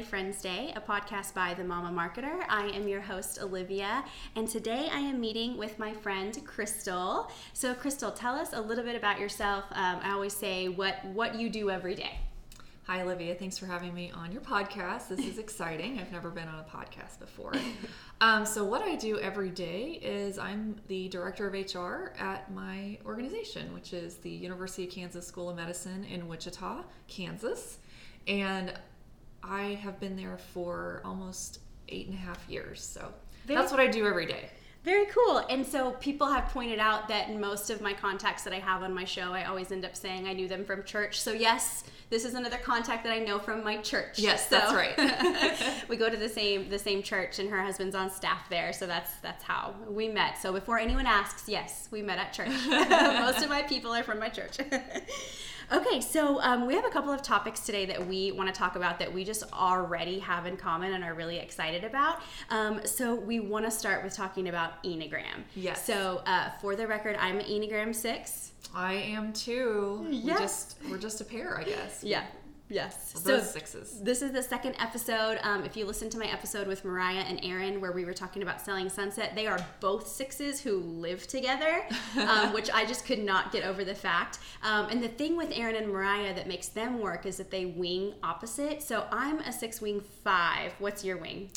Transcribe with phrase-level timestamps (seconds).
[0.00, 2.44] Friends Day, a podcast by The Mama Marketer.
[2.48, 4.02] I am your host, Olivia,
[4.34, 7.30] and today I am meeting with my friend Crystal.
[7.52, 9.64] So, Crystal, tell us a little bit about yourself.
[9.72, 12.20] Um, I always say what what you do every day.
[12.84, 13.34] Hi, Olivia.
[13.34, 15.08] Thanks for having me on your podcast.
[15.08, 15.98] This is exciting.
[16.00, 17.52] I've never been on a podcast before.
[18.22, 22.96] Um, so, what I do every day is I'm the director of HR at my
[23.04, 27.76] organization, which is the University of Kansas School of Medicine in Wichita, Kansas.
[28.26, 28.72] And
[29.42, 32.82] I have been there for almost eight and a half years.
[32.82, 33.12] So,
[33.46, 34.48] Very- that's what I do every day.
[34.84, 35.38] Very cool.
[35.48, 38.82] And so people have pointed out that in most of my contacts that I have
[38.82, 41.20] on my show, I always end up saying I knew them from church.
[41.20, 44.18] So yes, this is another contact that I know from my church.
[44.18, 45.84] Yes, So- that's right.
[45.88, 48.72] we go to the same the same church, and her husband's on staff there.
[48.72, 50.38] So that's that's how we met.
[50.38, 52.48] So before anyone asks, yes, we met at church.
[52.68, 54.56] most of my people are from my church.
[55.72, 58.76] okay, so um, we have a couple of topics today that we want to talk
[58.76, 62.20] about that we just already have in common and are really excited about.
[62.50, 65.44] Um, so we want to start with talking about Enneagram.
[65.54, 65.84] Yes.
[65.84, 68.52] So uh, for the record, I'm an Enneagram six.
[68.74, 70.06] I am too.
[70.08, 70.24] Yes.
[70.24, 72.02] We just, we're just a pair, I guess.
[72.02, 72.24] Yeah.
[72.72, 73.12] Yes.
[73.24, 74.00] We're sixes.
[74.00, 75.38] This is the second episode.
[75.42, 78.42] Um, if you listen to my episode with Mariah and Aaron, where we were talking
[78.42, 81.84] about selling Sunset, they are both sixes who live together,
[82.16, 84.38] um, which I just could not get over the fact.
[84.62, 87.66] Um, and the thing with Aaron and Mariah that makes them work is that they
[87.66, 88.82] wing opposite.
[88.82, 90.72] So I'm a six wing five.
[90.78, 91.50] What's your wing?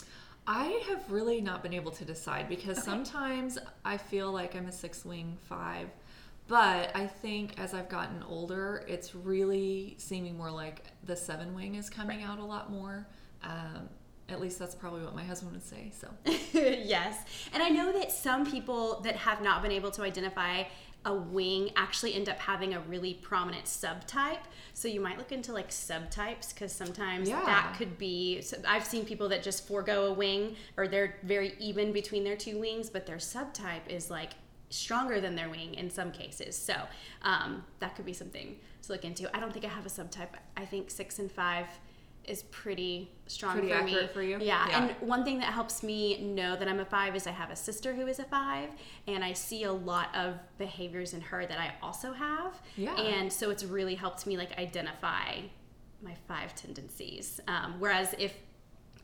[0.48, 4.72] I have really not been able to decide because sometimes I feel like I'm a
[4.72, 5.88] six wing five,
[6.48, 11.76] but I think as I've gotten older, it's really seeming more like the seven wing
[11.76, 13.08] is coming out a lot more.
[13.44, 13.90] Um,
[14.30, 15.92] at least that's probably what my husband would say.
[16.00, 16.08] So
[16.54, 17.24] yes.
[17.54, 20.64] And I know that some people that have not been able to identify
[21.08, 24.40] a wing actually end up having a really prominent subtype.
[24.74, 27.44] So you might look into like subtypes because sometimes Yeah.
[27.46, 28.42] that could be.
[28.42, 32.36] So I've seen people that just forego a wing or they're very even between their
[32.36, 34.32] two wings, but their subtype is like
[34.70, 36.56] stronger than their wing in some cases.
[36.58, 36.76] So
[37.22, 39.34] um, that could be something to look into.
[39.36, 40.30] I don't think I have a subtype.
[40.58, 41.68] I think six and five
[42.24, 44.14] is pretty strong Pretty for accurate me.
[44.14, 44.38] for you?
[44.42, 44.68] Yeah.
[44.68, 44.82] Yeah.
[44.82, 47.56] And one thing that helps me know that I'm a five is I have a
[47.56, 48.70] sister who is a five,
[49.08, 52.60] and I see a lot of behaviors in her that I also have.
[52.76, 52.96] Yeah.
[52.96, 55.42] And so it's really helped me like identify
[56.02, 57.40] my five tendencies.
[57.48, 58.34] Um, whereas if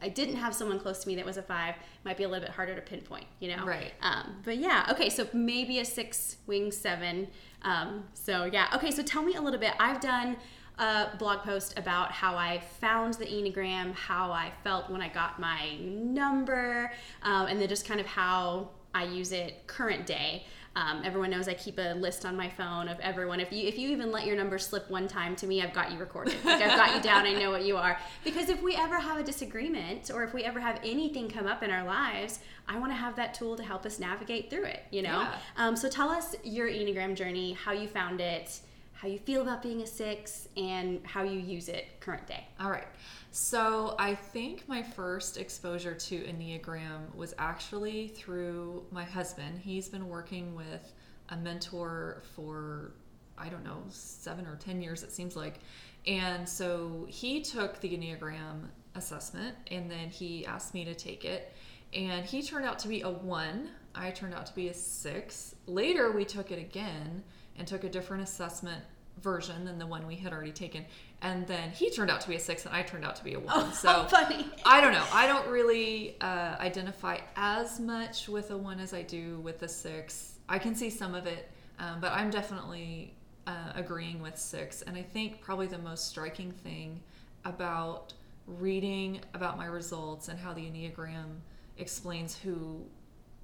[0.01, 2.45] I didn't have someone close to me that was a five, might be a little
[2.45, 3.66] bit harder to pinpoint, you know?
[3.66, 3.94] Right.
[4.01, 7.28] Um, but yeah, okay, so maybe a six wing seven.
[7.62, 9.73] Um, so yeah, okay, so tell me a little bit.
[9.79, 10.38] I've done
[10.79, 15.39] a blog post about how I found the Enneagram, how I felt when I got
[15.39, 16.91] my number,
[17.22, 20.45] um, and then just kind of how I use it current day.
[20.73, 23.41] Um, everyone knows I keep a list on my phone of everyone.
[23.41, 25.91] If you if you even let your number slip one time to me, I've got
[25.91, 26.35] you recorded.
[26.45, 27.25] Like I've got you down.
[27.25, 27.97] I know what you are.
[28.23, 31.61] Because if we ever have a disagreement or if we ever have anything come up
[31.61, 32.39] in our lives,
[32.69, 34.83] I want to have that tool to help us navigate through it.
[34.91, 35.21] You know.
[35.21, 35.37] Yeah.
[35.57, 38.61] Um, so tell us your Enneagram journey, how you found it,
[38.93, 42.45] how you feel about being a six, and how you use it current day.
[42.61, 42.88] All right.
[43.34, 49.58] So I think my first exposure to Enneagram was actually through my husband.
[49.58, 50.94] He's been working with
[51.30, 52.92] a mentor for,
[53.38, 55.59] I don't know, seven or 10 years, it seems like.
[56.06, 58.64] And so he took the Enneagram
[58.96, 61.53] assessment and then he asked me to take it.
[61.94, 63.69] And he turned out to be a one.
[63.96, 65.56] I turned out to be a six.
[65.68, 67.24] Later, we took it again
[67.58, 68.84] and took a different assessment
[69.22, 70.86] version than the one we had already taken.
[71.23, 73.35] And then he turned out to be a six, and I turned out to be
[73.35, 73.53] a one.
[73.55, 74.47] Oh, so funny.
[74.65, 75.05] I don't know.
[75.13, 79.67] I don't really uh, identify as much with a one as I do with a
[79.67, 80.35] six.
[80.49, 83.13] I can see some of it, um, but I'm definitely
[83.45, 84.81] uh, agreeing with six.
[84.81, 86.99] And I think probably the most striking thing
[87.45, 88.13] about
[88.47, 91.38] reading about my results and how the Enneagram
[91.77, 92.83] explains who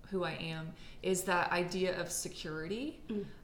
[0.10, 0.74] who I am
[1.04, 3.02] is that idea of security.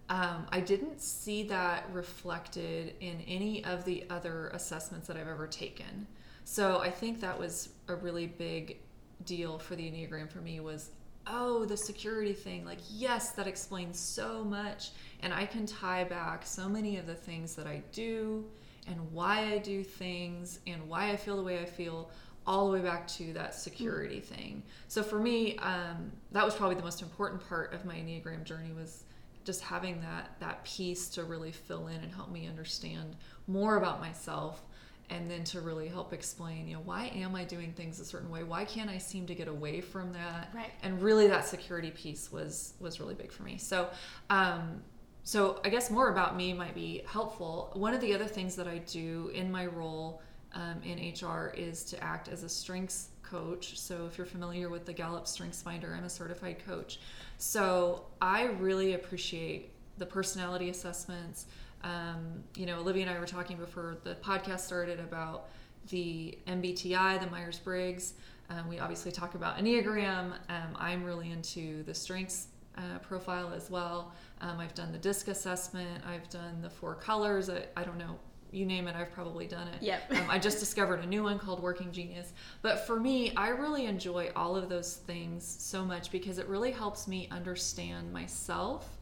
[0.10, 5.48] Um, I didn't see that reflected in any of the other assessments that I've ever
[5.48, 6.08] taken.
[6.44, 8.78] So I think that was a really big
[9.26, 10.90] deal for the Enneagram for me was
[11.26, 16.46] oh the security thing like yes that explains so much and I can tie back
[16.46, 18.44] so many of the things that I do
[18.88, 22.10] and why I do things and why I feel the way I feel
[22.46, 24.64] all the way back to that security thing.
[24.88, 28.72] So for me, um, that was probably the most important part of my Enneagram journey
[28.74, 29.04] was
[29.46, 33.16] just having that that piece to really fill in and help me understand
[33.48, 34.64] more about myself
[35.10, 38.30] and then to really help explain, you know, why am I doing things a certain
[38.30, 38.44] way?
[38.44, 40.50] Why can't I seem to get away from that?
[40.54, 40.72] Right.
[40.82, 43.58] And really that security piece was was really big for me.
[43.58, 43.90] So
[44.30, 44.82] um
[45.24, 47.72] so I guess more about me might be helpful.
[47.74, 50.22] One of the other things that I do in my role
[50.54, 53.80] um, in HR is to act as a strengths coach.
[53.80, 57.00] So if you're familiar with the Gallup Strengths Finder, I'm a certified coach.
[57.38, 61.48] So I really appreciate the personality assessments.
[61.84, 65.50] Um, you know, Olivia and I were talking before the podcast started about
[65.90, 68.14] the MBTI, the Myers Briggs.
[68.50, 70.34] Um, we obviously talk about Enneagram.
[70.50, 72.48] Um, I'm really into the strengths
[72.78, 74.14] uh, profile as well.
[74.42, 76.04] Um, I've done the DISC assessment.
[76.08, 77.50] I've done the four colors.
[77.50, 78.18] I, I don't know,
[78.54, 79.82] you name it, I've probably done it.
[79.82, 80.12] Yep.
[80.12, 82.34] um, I just discovered a new one called Working Genius.
[82.62, 86.72] But for me, I really enjoy all of those things so much because it really
[86.72, 88.98] helps me understand myself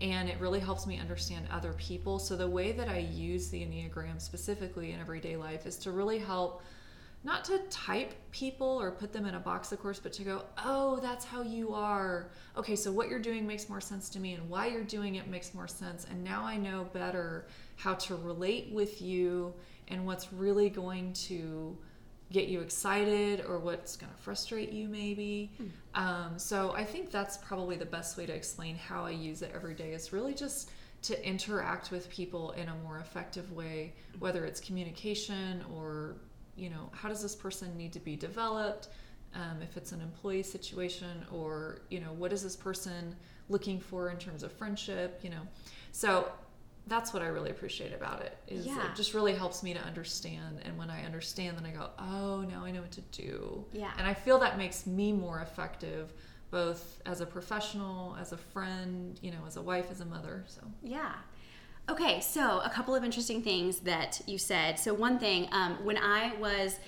[0.00, 2.18] and it really helps me understand other people.
[2.18, 6.18] So the way that I use the Enneagram specifically in everyday life is to really
[6.18, 6.62] help
[7.22, 10.44] not to type people or put them in a box, of course, but to go,
[10.64, 12.30] oh, that's how you are.
[12.56, 15.28] Okay, so what you're doing makes more sense to me, and why you're doing it
[15.28, 16.06] makes more sense.
[16.10, 17.46] And now I know better
[17.76, 19.52] how to relate with you
[19.88, 21.76] and what's really going to
[22.32, 25.52] get you excited or what's going to frustrate you, maybe.
[25.56, 26.02] Hmm.
[26.02, 29.50] Um, so I think that's probably the best way to explain how I use it
[29.54, 30.70] every day is really just
[31.02, 36.16] to interact with people in a more effective way, whether it's communication or
[36.56, 38.88] you know, how does this person need to be developed?
[39.34, 43.14] Um, if it's an employee situation, or you know, what is this person
[43.48, 45.20] looking for in terms of friendship?
[45.22, 45.42] You know,
[45.92, 46.30] so
[46.86, 48.36] that's what I really appreciate about it.
[48.48, 48.84] Is yeah.
[48.86, 52.44] it just really helps me to understand, and when I understand, then I go, oh,
[52.50, 53.64] now I know what to do.
[53.72, 56.12] Yeah, and I feel that makes me more effective
[56.50, 60.44] both as a professional, as a friend, you know, as a wife, as a mother.
[60.48, 61.12] So yeah,
[61.90, 64.78] Okay, so a couple of interesting things that you said.
[64.78, 66.78] So one thing, um, when I was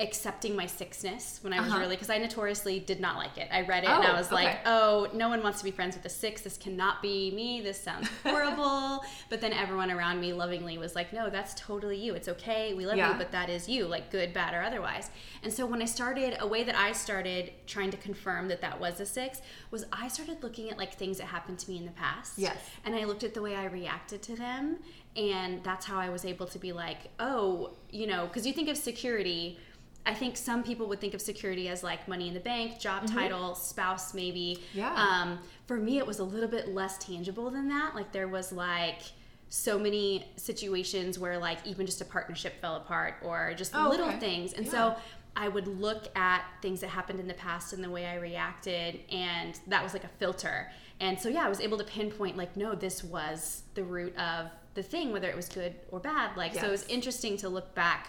[0.00, 1.80] accepting my sixness when I was uh-huh.
[1.80, 3.48] really because I notoriously did not like it.
[3.50, 4.34] I read it oh, and I oh, was okay.
[4.34, 6.42] like, "Oh, no one wants to be friends with a six.
[6.42, 7.60] This cannot be me.
[7.60, 12.14] This sounds horrible." but then everyone around me lovingly was like, "No, that's totally you.
[12.14, 12.74] It's okay.
[12.74, 13.12] We love yeah.
[13.12, 15.10] you, but that is you, like good, bad, or otherwise."
[15.42, 18.78] And so when I started, a way that I started trying to confirm that that
[18.78, 19.40] was a six
[19.70, 22.38] was I started looking at like things that happened to me in the past.
[22.38, 22.56] Yes.
[22.84, 24.78] And I looked at the way I reacted to them,
[25.16, 28.68] and that's how I was able to be like, "Oh, you know," because you think
[28.68, 29.58] of security
[30.06, 33.04] I think some people would think of security as like money in the bank, job
[33.04, 33.14] mm-hmm.
[33.14, 34.62] title, spouse, maybe.
[34.72, 34.94] Yeah.
[34.94, 37.94] Um, for me, it was a little bit less tangible than that.
[37.94, 39.02] Like there was like
[39.50, 44.08] so many situations where like even just a partnership fell apart or just oh, little
[44.08, 44.18] okay.
[44.18, 44.72] things, and yeah.
[44.72, 44.96] so
[45.36, 49.00] I would look at things that happened in the past and the way I reacted,
[49.12, 50.70] and that was like a filter.
[51.00, 54.46] And so yeah, I was able to pinpoint like, no, this was the root of
[54.74, 56.36] the thing, whether it was good or bad.
[56.36, 56.62] Like yes.
[56.62, 58.08] so, it was interesting to look back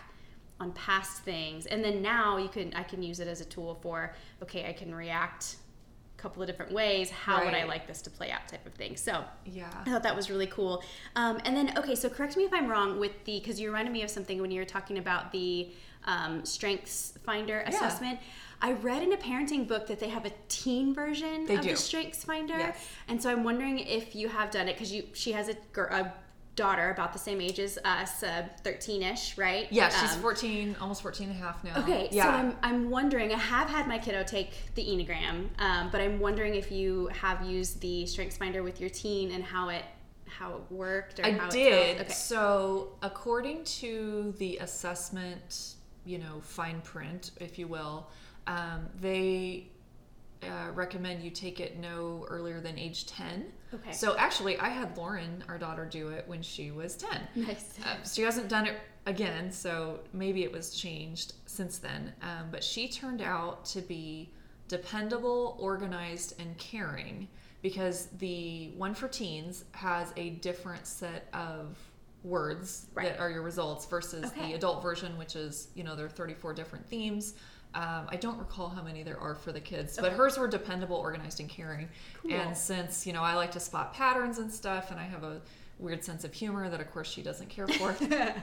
[0.60, 3.80] on past things and then now you can i can use it as a tool
[3.82, 5.56] for okay i can react
[6.18, 7.46] a couple of different ways how right.
[7.46, 10.16] would i like this to play out type of thing so yeah i thought that
[10.16, 10.84] was really cool
[11.16, 13.92] um, and then okay so correct me if i'm wrong with the because you reminded
[13.92, 15.70] me of something when you were talking about the
[16.06, 17.70] um, strengths finder yeah.
[17.70, 18.20] assessment
[18.62, 21.70] I read in a parenting book that they have a teen version they of do.
[21.70, 22.90] the Strengths Finder, yes.
[23.08, 26.14] and so I'm wondering if you have done it because you she has a, a
[26.60, 29.68] daughter about the same age as us, uh, 13-ish, right?
[29.72, 31.78] Yeah, she's um, 14, almost 14 and a half now.
[31.78, 32.26] Okay, yeah.
[32.26, 36.20] so I'm, I'm wondering, I have had my kiddo take the Enneagram, um, but I'm
[36.20, 39.86] wondering if you have used the StrengthsFinder with your teen and how it
[40.26, 42.02] how it worked or I how did.
[42.02, 42.14] Okay.
[42.14, 45.76] So according to the assessment,
[46.06, 48.08] you know, fine print, if you will,
[48.46, 49.70] um, they
[50.44, 53.46] uh, recommend you take it no earlier than age 10.
[53.74, 53.92] Okay.
[53.92, 57.28] So actually, I had Lauren, our daughter, do it when she was 10.
[57.36, 57.78] Nice.
[57.84, 62.14] Uh, she hasn't done it again, so maybe it was changed since then.
[62.22, 64.30] Um, but she turned out to be
[64.68, 67.28] dependable, organized, and caring
[67.62, 71.78] because the one for teens has a different set of
[72.24, 73.10] words right.
[73.10, 74.48] that are your results versus okay.
[74.48, 77.34] the adult version, which is, you know, there are 34 different themes.
[77.76, 80.96] Um, I don't recall how many there are for the kids, but hers were dependable,
[80.96, 81.88] organized, and caring.
[82.22, 82.34] Cool.
[82.34, 85.40] And since you know I like to spot patterns and stuff, and I have a
[85.78, 87.96] weird sense of humor that, of course, she doesn't care for.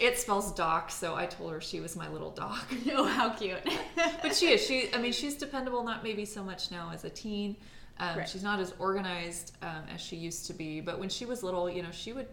[0.00, 2.66] it spells doc, so I told her she was my little doc.
[2.92, 3.60] Oh, how cute!
[4.22, 4.66] but she is.
[4.66, 5.84] She, I mean, she's dependable.
[5.84, 7.56] Not maybe so much now as a teen.
[7.98, 8.28] Um, right.
[8.28, 10.80] She's not as organized um, as she used to be.
[10.80, 12.26] But when she was little, you know, she would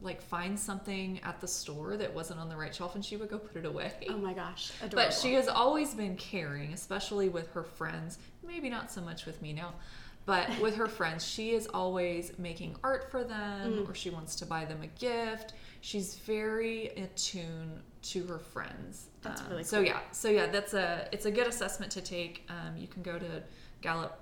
[0.00, 3.28] like find something at the store that wasn't on the right shelf and she would
[3.28, 3.92] go put it away.
[4.08, 5.08] Oh my gosh, adorable.
[5.08, 8.18] But she has always been caring, especially with her friends.
[8.46, 9.74] Maybe not so much with me now,
[10.24, 13.88] but with her friends, she is always making art for them mm.
[13.88, 15.54] or she wants to buy them a gift.
[15.80, 19.08] She's very attuned to her friends.
[19.22, 19.68] That's um, really cool.
[19.68, 22.48] So yeah, so yeah, that's a it's a good assessment to take.
[22.48, 23.42] Um, you can go to
[23.80, 24.20] Gallup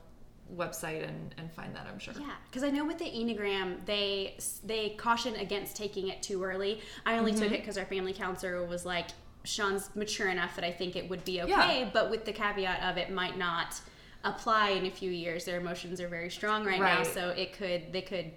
[0.55, 4.37] website and, and find that i'm sure yeah because i know with the enneagram they
[4.65, 7.43] they caution against taking it too early i only mm-hmm.
[7.43, 9.09] took it because our family counselor was like
[9.47, 11.91] Sean's mature enough that I think it would be okay, Yeah.
[11.93, 13.81] but with the caveat of it might not
[14.25, 15.45] apply in a few years.
[15.45, 18.33] Their emotions are very strong right, now, so it could they could,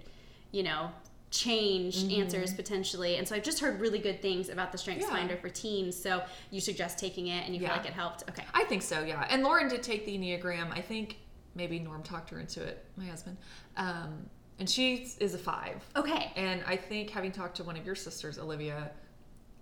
[0.52, 0.90] you know,
[1.30, 2.22] change Mm-hmm.
[2.22, 3.16] answers potentially.
[3.16, 5.14] And so I've just heard really good things about the Strengths Yeah.
[5.14, 6.00] Finder for teens.
[6.00, 7.68] So you suggest taking it, and you Yeah.
[7.68, 8.24] feel like it helped.
[8.28, 8.44] Okay.
[8.54, 9.26] I think so, yeah.
[9.30, 10.72] And Lauren did take the Enneagram.
[10.72, 11.16] I think
[11.54, 13.36] maybe Norm talked her into it, my husband.
[13.76, 14.26] Um,
[14.58, 15.82] and she is a five.
[15.96, 16.32] Okay.
[16.36, 18.90] And I think having talked to one of your sisters, Olivia,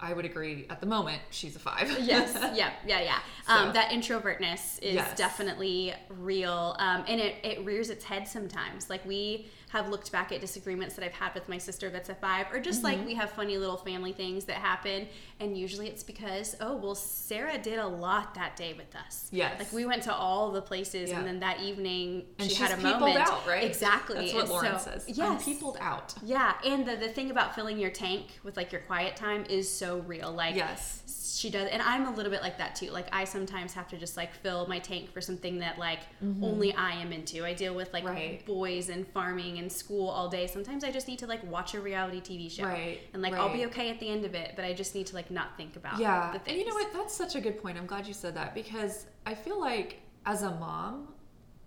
[0.00, 1.90] I would agree at the moment she's a five.
[2.02, 3.18] yes yeah yeah yeah
[3.48, 5.16] um, So- that introvertness is Yes.
[5.18, 10.32] definitely real um, and it, it rears its head sometimes like we have looked back
[10.32, 12.98] at disagreements that i've had with my sister that's a five or just Mm-hmm.
[12.98, 15.06] like we have funny little family things that happen
[15.40, 19.58] and usually it's because oh well sarah did a lot that day with us Yes.
[19.58, 21.18] like we went to all the places Yeah.
[21.18, 23.64] and then that evening And she had a peopled moment out, right?
[23.64, 25.04] exactly That's what And Lauren so- says.
[25.08, 26.14] yes peopled out.
[26.24, 29.68] yeah and the, the thing about filling your tank with like your quiet time is
[29.72, 31.34] so real like Yes.
[31.38, 33.96] she does and i'm a little bit like that too like i sometimes have to
[33.98, 36.00] just like fill my tank for something that like
[36.42, 38.14] only i am into i deal with like Mm-hmm.
[38.14, 38.46] Right.
[38.46, 41.80] boys and farming and school all day sometimes i just need to like watch a
[41.80, 44.64] reality tv show Right, and like i'll be okay at the end of it but
[44.64, 46.32] i just need to like not think about Yeah.
[46.32, 46.92] the And you know what?
[46.92, 47.76] That's such a good point.
[47.78, 51.08] I'm glad you said that because I feel like as a mom,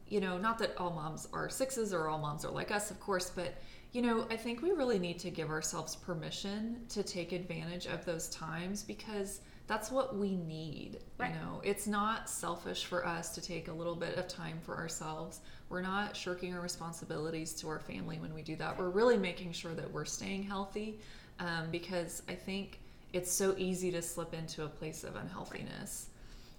[0.08, 3.00] you know, not that all moms are sixes or all moms are like us, of
[3.00, 3.56] course, but
[3.92, 8.06] you know, I think we really need to give ourselves permission to take advantage of
[8.06, 9.42] those times because
[9.72, 11.00] that's what we need.
[11.18, 11.32] Right.
[11.32, 14.76] You know, it's not selfish for us to take a little bit of time for
[14.76, 15.40] ourselves.
[15.70, 18.78] We're not shirking our responsibilities to our family when we do that.
[18.78, 21.00] We're really making sure that we're staying healthy
[21.40, 22.82] um, because I think
[23.14, 26.08] it's so easy to slip into a place of unhealthiness.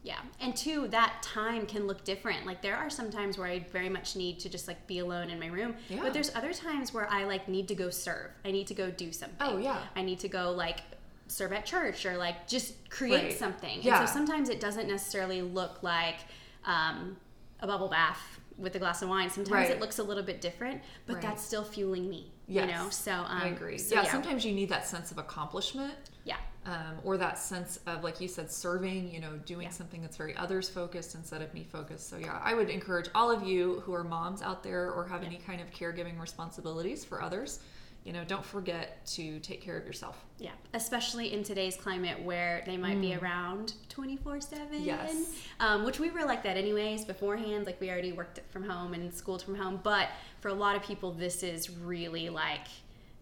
[0.02, 0.20] Yeah.
[0.40, 2.46] And two, that time can look different.
[2.46, 5.28] Like there are some times where I very much need to just like be alone
[5.28, 5.76] in my room.
[5.90, 6.00] Yeah.
[6.00, 8.30] But there's other times where I like need to go serve.
[8.42, 9.36] I need to go do something.
[9.38, 9.82] Oh, yeah.
[9.94, 10.80] I need to go like
[11.28, 13.38] serve at church or like just create Right.
[13.38, 13.80] something.
[13.82, 14.00] Yeah.
[14.00, 16.16] And so sometimes it doesn't necessarily look like
[16.64, 17.16] um,
[17.60, 19.30] a bubble bath with a glass of wine.
[19.30, 19.70] Sometimes Right.
[19.70, 21.22] it looks a little bit different, but Right.
[21.22, 22.30] that's still fueling me.
[22.46, 22.66] Yes.
[22.68, 22.90] You know?
[22.90, 23.78] So um, I agree.
[23.78, 26.36] so, yeah, sometimes you need that sense of accomplishment Yeah.
[26.66, 29.70] um, or that sense of, like you said, serving, you know, doing Yeah.
[29.70, 32.08] something that's very others focused instead of me focused.
[32.10, 35.22] So, yeah, I would encourage all of you who are moms out there or have
[35.24, 37.60] any kind of caregiving responsibilities for others,
[38.04, 40.24] you know, don't forget to take care of yourself.
[40.38, 44.66] Yeah, especially in today's climate where they might be around 24 7.
[44.72, 44.84] Mm.
[44.84, 45.32] Yes.
[45.60, 47.64] Um, which we were like that anyways beforehand.
[47.66, 49.78] Like we already worked from home and schooled from home.
[49.82, 50.08] But
[50.40, 52.66] for a lot of people, this is really like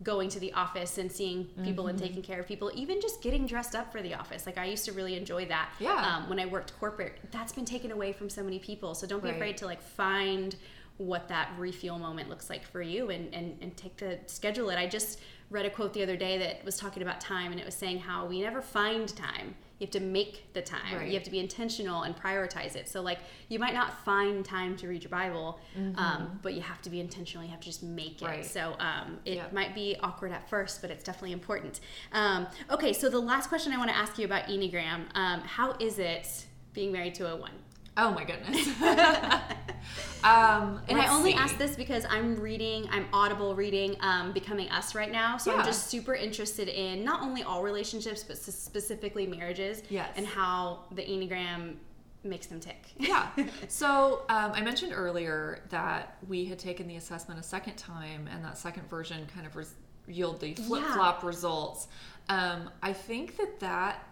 [0.02, 2.06] going to the office and seeing people and Mm-hmm.
[2.06, 4.46] taking care of people, even just getting dressed up for the office.
[4.46, 5.68] Like I used to really enjoy that.
[5.78, 5.92] Yeah.
[5.92, 8.94] Um, when I worked corporate, that's been taken away from so many people.
[8.94, 9.34] So don't be Right.
[9.36, 10.56] afraid to like find
[11.00, 14.76] what that refuel moment looks like for you and, and, and take the schedule it.
[14.76, 17.64] I just read a quote the other day that was talking about time and it
[17.64, 19.54] was saying how we never find time.
[19.78, 20.94] You have to make the time.
[20.94, 21.08] Right.
[21.08, 22.86] You have to be intentional and prioritize it.
[22.86, 25.58] So like you might not find time to read your Bible,
[25.96, 27.42] um, but you have to be intentional.
[27.42, 28.26] You have to just make it.
[28.26, 28.44] Right.
[28.44, 29.54] So um, it Yep.
[29.54, 31.80] might be awkward at first, but it's definitely important.
[32.12, 35.72] Um, okay, so the last question I want to ask you about Enneagram, um, how
[35.80, 37.52] is it being married to a one?
[37.96, 38.66] Oh my goodness.
[40.24, 41.36] um, And I only see.
[41.38, 45.36] ask this because I'm reading, I'm audible reading um, Becoming Us right now.
[45.36, 45.58] So Yeah.
[45.58, 50.10] I'm just super interested in not only all relationships, but specifically marriages Yes.
[50.16, 51.76] and how the Enneagram
[52.22, 52.84] makes them tick.
[52.98, 53.28] yeah.
[53.68, 58.44] So um, I mentioned earlier that we had taken the assessment a second time, and
[58.44, 59.74] that second version kind of res-
[60.06, 61.88] yielded the flip flop results.
[62.28, 64.04] Um, I think that that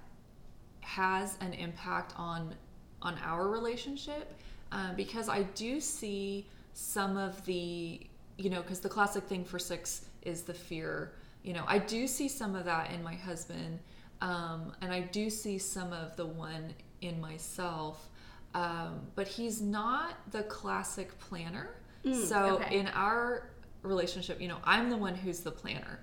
[0.80, 2.54] has an impact on
[3.02, 4.34] on our relationship
[4.72, 8.00] uh, because I do see some of the
[8.36, 11.12] you know because the classic thing for six is the fear.
[11.42, 13.78] You know, I do see some of that in my husband,
[14.20, 18.08] um, and I do see some of the one in myself.
[18.54, 21.70] Um, but he's not the classic planner.
[22.04, 22.78] so Mm, okay.
[22.78, 23.50] in our
[23.82, 26.00] relationship, you know, I'm the one who's the planner.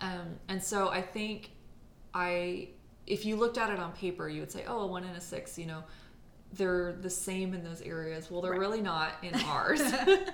[0.00, 1.50] Um, and so I think
[2.14, 2.68] I,
[3.06, 5.20] if you looked at it on paper, you would say, oh, a one and a
[5.20, 5.82] six, you know,
[6.54, 8.30] they're the same in those areas.
[8.30, 8.60] Well, they're Right.
[8.60, 9.80] really not in ours.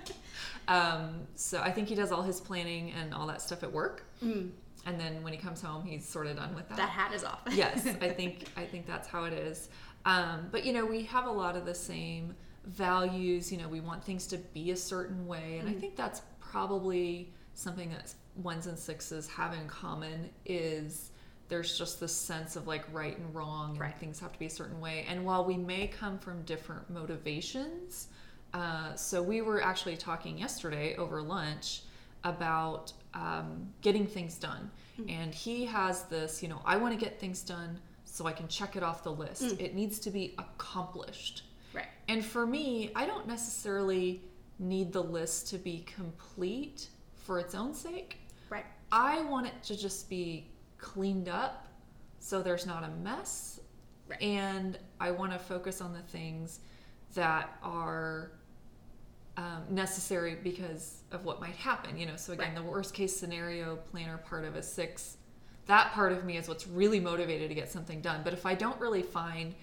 [0.68, 4.04] um, so I think he does all his planning and all that stuff at work.
[4.86, 7.24] And then when he comes home, he's sort of done with That That hat is
[7.24, 7.40] off.
[7.52, 9.68] yes, I think I think that's how it is.
[10.06, 12.34] Um, but you know, we have a lot of the same
[12.66, 13.50] values.
[13.52, 17.32] You know, we want things to be a certain way, and I think that's probably
[17.54, 21.10] something that ones and sixes have in common is
[21.54, 23.96] there's just this sense of like right and wrong and Right.
[23.96, 28.08] things have to be a certain way and while we may come from different motivations
[28.52, 31.82] uh, so we were actually talking yesterday over lunch
[32.24, 34.70] about um, getting things done
[35.08, 37.78] and he has this you know i want to get things done
[38.14, 39.42] so I can check it off the list.
[39.42, 39.60] Mm.
[39.60, 41.42] It needs to be accomplished.
[41.72, 41.88] Right.
[42.06, 44.22] And for me, I don't necessarily
[44.60, 48.18] need the list to be complete for its own sake.
[48.50, 48.66] Right.
[48.92, 50.46] I want it to just be
[50.84, 51.66] cleaned up
[52.20, 53.60] so there's not a mess.
[54.06, 54.20] Right.
[54.22, 56.60] And I want to focus on the things
[57.14, 58.32] that are
[59.38, 61.96] um, necessary because of what might happen.
[61.96, 62.56] You know, so again, Right.
[62.56, 65.16] the worst case scenario planner part of a six,
[65.66, 68.20] that part of me is what's really motivated to get something done.
[68.22, 69.54] But if I don't really find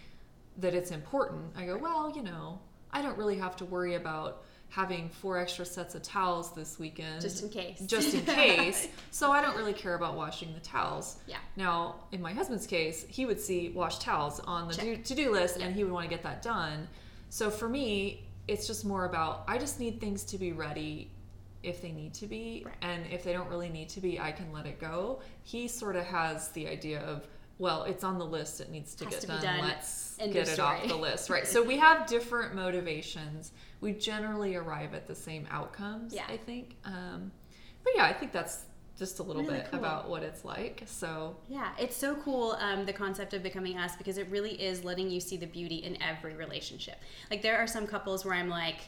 [0.57, 2.59] that it's important, I go, well, you know,
[2.91, 7.21] I don't really have to worry about having four extra sets of towels this weekend
[7.21, 7.81] Just in case.
[7.81, 8.87] just in case.
[9.11, 11.17] so I don't really care about washing the towels.
[11.27, 11.37] Yeah.
[11.57, 15.57] Now, in my husband's case, he would see wash towels on the to do list
[15.57, 16.87] and he would want to get that done.
[17.29, 21.11] So for me, it's just more about I just need things to be ready
[21.63, 22.63] if they need to be.
[22.65, 22.73] Right.
[22.81, 25.21] And if they don't really need to be, I can let it go.
[25.43, 27.27] He sort of has the idea of,
[27.61, 29.41] well, it's on the list, it needs to Has get to done.
[29.43, 29.59] done.
[29.61, 31.29] Let's End get it off the list.
[31.29, 31.47] Right.
[31.47, 33.51] So we have different motivations.
[33.81, 36.25] We generally arrive at the same outcomes, Yeah.
[36.27, 36.75] I think.
[36.85, 37.31] Um,
[37.83, 38.65] but yeah, I think that's
[38.97, 39.79] just a little Really bit cool.
[39.79, 40.81] about what it's like.
[40.87, 44.83] So Yeah, it's so cool um, the concept of becoming us because it really is
[44.83, 46.97] letting you see the beauty in every relationship.
[47.29, 48.79] Like there are some couples where I'm like,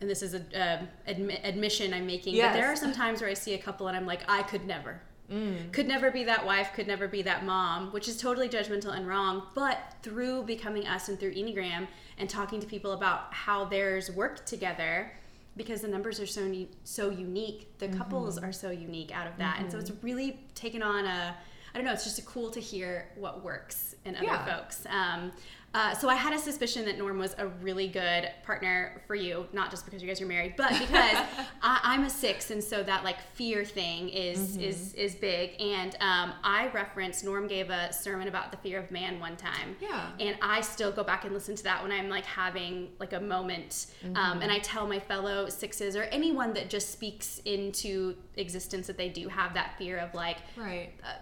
[0.00, 3.30] and this is a um admi- admission I'm making, but there are some times where
[3.30, 5.00] I see a couple and I'm like, I could never.
[5.32, 5.72] Mm.
[5.72, 9.06] Could never be that wife, could never be that mom, which is totally judgmental and
[9.08, 9.44] wrong.
[9.54, 11.88] But through becoming us and through Enneagram
[12.18, 15.12] and talking to people about how theirs work together,
[15.56, 16.52] because the numbers are so
[16.84, 20.82] so unique, the couples are so unique out of that, and so it's really taken
[20.82, 21.36] on a.
[21.74, 21.92] I don't know.
[21.92, 24.44] It's just cool to hear what works in other Yeah.
[24.44, 24.86] folks.
[24.88, 25.32] Um,
[25.76, 29.48] uh, so I had a suspicion that Norm was a really good partner for you,
[29.52, 31.16] not just because you guys are married, but because
[31.62, 35.60] I, I'm a six, and so that like fear thing is is is big.
[35.60, 39.74] And um, I referenced Norm gave a sermon about the fear of man one time,
[39.80, 40.10] Yeah.
[40.20, 43.20] and I still go back and listen to that when I'm like having like a
[43.20, 43.86] moment.
[44.04, 44.42] Um, Mm-hmm.
[44.42, 49.08] and I tell my fellow sixes or anyone that just speaks into existence that they
[49.08, 50.90] do have that fear of like right.
[51.02, 51.14] uh,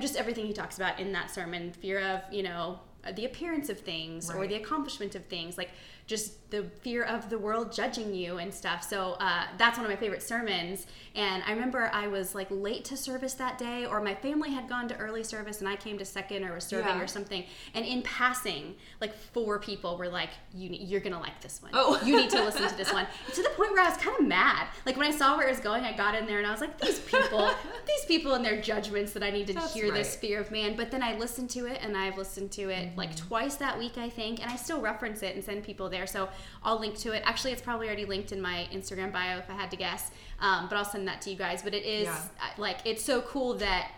[0.00, 2.80] just everything he talks about in that sermon fear of you know
[3.14, 5.70] the appearance of things or the accomplishment of things like
[6.06, 8.82] just the fear of the world judging you and stuff.
[8.82, 10.86] So uh, that's one of my favorite sermons.
[11.14, 14.68] And i remember i was like late to service that day or my family had
[14.68, 17.02] gone to early service and i came to second or was serving Yeah.
[17.02, 17.42] or something.
[17.74, 21.70] And in passing like four people were like you need, you're gonna like this one.
[21.74, 21.98] Oh.
[22.04, 23.06] you need to listen to this one.
[23.34, 24.66] To the point where i was kind of mad.
[24.84, 26.60] Like when i saw where it was going i got in there and i was
[26.60, 27.50] like these people
[27.86, 30.76] these people and their judgments that i need to That's hear this fear of man.
[30.76, 33.28] But then i listened to it and i've listened to it like Mm-hmm.
[33.28, 34.42] twice that week i think.
[34.42, 36.06] And i still reference it and send people there.
[36.06, 36.28] So
[36.62, 37.22] i'll link to it.
[37.24, 40.68] Actually it's probably already linked in my instagram bio if i had to guess um,
[40.68, 41.62] but i'll send that to you guys.
[41.62, 42.20] But it is Yeah.
[42.58, 43.90] like it's so cool that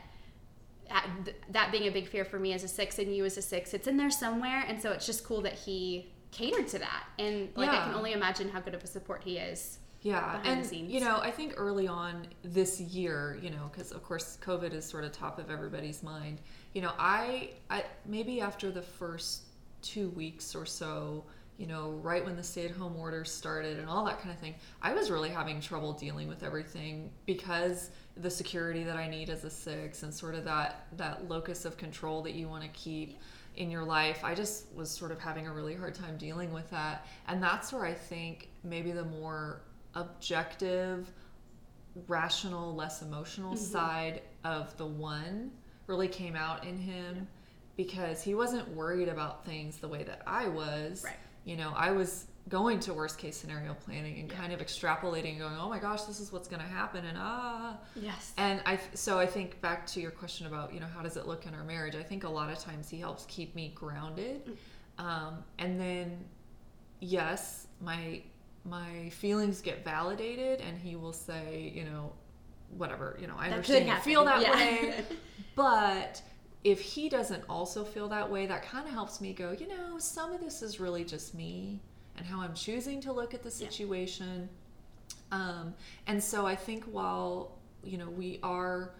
[1.25, 3.43] th- that being a big fear for me as a six and you as a
[3.43, 4.65] six it's in there somewhere.
[4.67, 7.05] And so it's just cool that he catered to that.
[7.19, 10.71] And like i can only imagine how good of a support he is Yeah, and
[10.73, 14.85] you know, I think early on this year, you know, because of course COVID is
[14.85, 16.41] sort of top of everybody's mind.
[16.75, 19.43] You know, I, I maybe after the first
[19.83, 21.25] two weeks or so,
[21.59, 24.95] you know, right when the stay-at-home orders started and all that kind of thing, I
[24.95, 29.51] was really having trouble dealing with everything because the security that I need as a
[29.51, 33.19] six and sort of that that locus of control that you want to keep
[33.57, 34.21] in your life.
[34.23, 37.07] I just was sort of having a really hard time dealing with that.
[37.27, 39.63] And that's where I think maybe the more
[39.95, 41.11] objective,
[42.07, 43.65] rational, less emotional Mm-hmm.
[43.65, 45.51] side of the one
[45.89, 47.27] really came out in him
[47.77, 51.03] because he wasn't worried about things the way that I was.
[51.05, 51.17] Right.
[51.45, 54.39] You know, I was going to worst case scenario planning and Yeah.
[54.39, 57.05] kind of extrapolating and going, oh my gosh, this is what's going to happen.
[57.05, 60.87] And ah, yes and I, so I think back to your question about, you know,
[60.87, 61.95] how does it look in our marriage?
[61.95, 64.57] I think a lot of times he helps keep me grounded.
[64.99, 66.25] Um, and then,
[67.01, 68.23] yes, my
[68.65, 72.13] my feelings get validated, and he will say, you know,
[72.77, 74.89] whatever, you know, I That understand you feel that happen.
[74.89, 75.05] way,
[75.55, 76.21] but
[76.65, 79.99] if he doesn't also feel that way, that kind of helps me go, you know,
[79.99, 81.81] some of this is really just me
[82.17, 83.69] and how I'm choosing to look at the Yeah.
[83.69, 84.49] situation.
[85.31, 85.75] Um,
[86.07, 88.95] and so I think while, you know, we are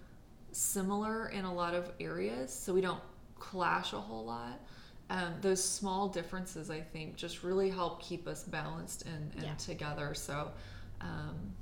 [0.53, 3.03] similar in a lot of areas, so we don't
[3.39, 4.61] clash a whole lot.
[5.11, 9.55] Um, those small differences, I think, just really help keep us balanced and, and Yeah.
[9.55, 10.15] together.
[10.15, 10.53] So,
[11.01, 11.55] um,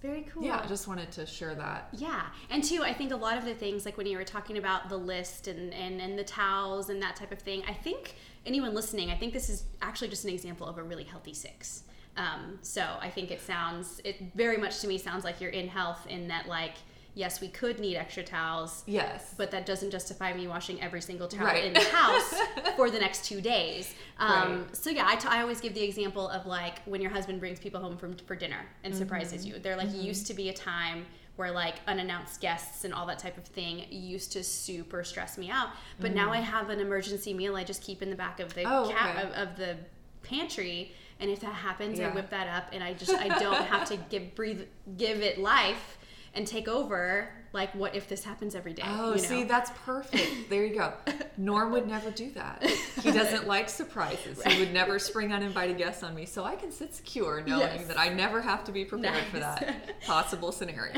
[0.00, 1.88] very cool yeah, I just wanted to share that.
[1.92, 4.56] Yeah, and two, I think a lot of the things like when you were talking
[4.58, 7.62] about the list and and and the towels and that type of thing.
[7.68, 8.14] I think
[8.46, 11.82] anyone listening, I think this is actually just an example of a really healthy six.
[12.16, 15.68] Um, so I think it sounds it very much to me sounds like you're in
[15.68, 16.74] health in that like
[17.18, 19.34] yes, we could need extra towels, Yes.
[19.36, 21.64] but that doesn't justify me washing every single towel Right.
[21.64, 22.32] in the house
[22.76, 23.92] for the next two days.
[24.18, 24.76] Um, Right.
[24.76, 27.58] So yeah, I, t- I always give the example of like when your husband brings
[27.58, 29.56] people home from for dinner and surprises Mm-hmm.
[29.56, 29.60] you.
[29.60, 33.36] There like used to be a time where like unannounced guests and all that type
[33.36, 35.68] of thing used to super stress me out.
[36.00, 38.62] But now I have an emergency meal I just keep in the back of the
[38.62, 38.70] Mm.
[38.70, 39.22] Oh, okay.
[39.22, 39.76] of, of the
[40.22, 40.92] pantry.
[41.20, 43.96] And if that happens, I whip that up, and I just I don't have to
[44.12, 44.62] give breathe
[44.96, 45.98] give it life
[46.34, 47.30] and take over.
[47.54, 48.82] Like, what if this happens every day?
[48.84, 49.16] Oh, you know?
[49.16, 50.50] see, that's perfect.
[50.50, 50.92] There you go.
[51.38, 52.62] Norm would never do that.
[53.02, 54.42] He doesn't like surprises.
[54.44, 56.26] He would never spring uninvited guests on me.
[56.26, 57.86] So I can sit secure knowing Yes.
[57.86, 60.92] that I never have to be prepared for that possible scenario.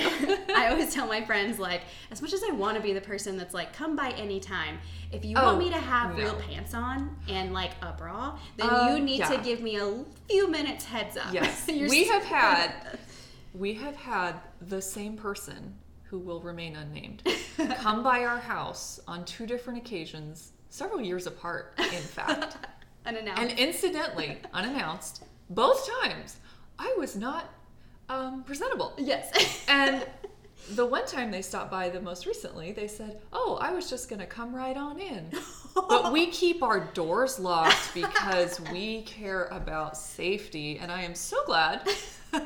[0.53, 3.37] I always tell my friends, like, as much as I want to be the person
[3.37, 4.81] that's like, come by anytime,
[5.13, 6.25] if you Oh, want me to have no.
[6.25, 10.05] real pants on and like a bra, then Uh, you need to give me a
[10.29, 11.33] few minutes heads up.
[11.33, 11.65] Yes.
[11.69, 12.99] We have had
[13.55, 17.23] we have had the same person who will remain unnamed
[17.77, 22.57] come by our house on two different occasions, several years apart, in fact.
[23.07, 23.43] unannounced.
[23.43, 26.37] And incidentally, unannounced, both times,
[26.79, 27.53] I was not
[28.09, 28.93] um, presentable.
[28.99, 29.65] yes.
[29.69, 30.05] And
[30.73, 34.09] the one time they stopped by the most recently, they said, Oh, I was just
[34.09, 35.31] going to come right on in.
[35.75, 40.79] But we keep our doors locked because we care about safety.
[40.79, 41.89] And I am so glad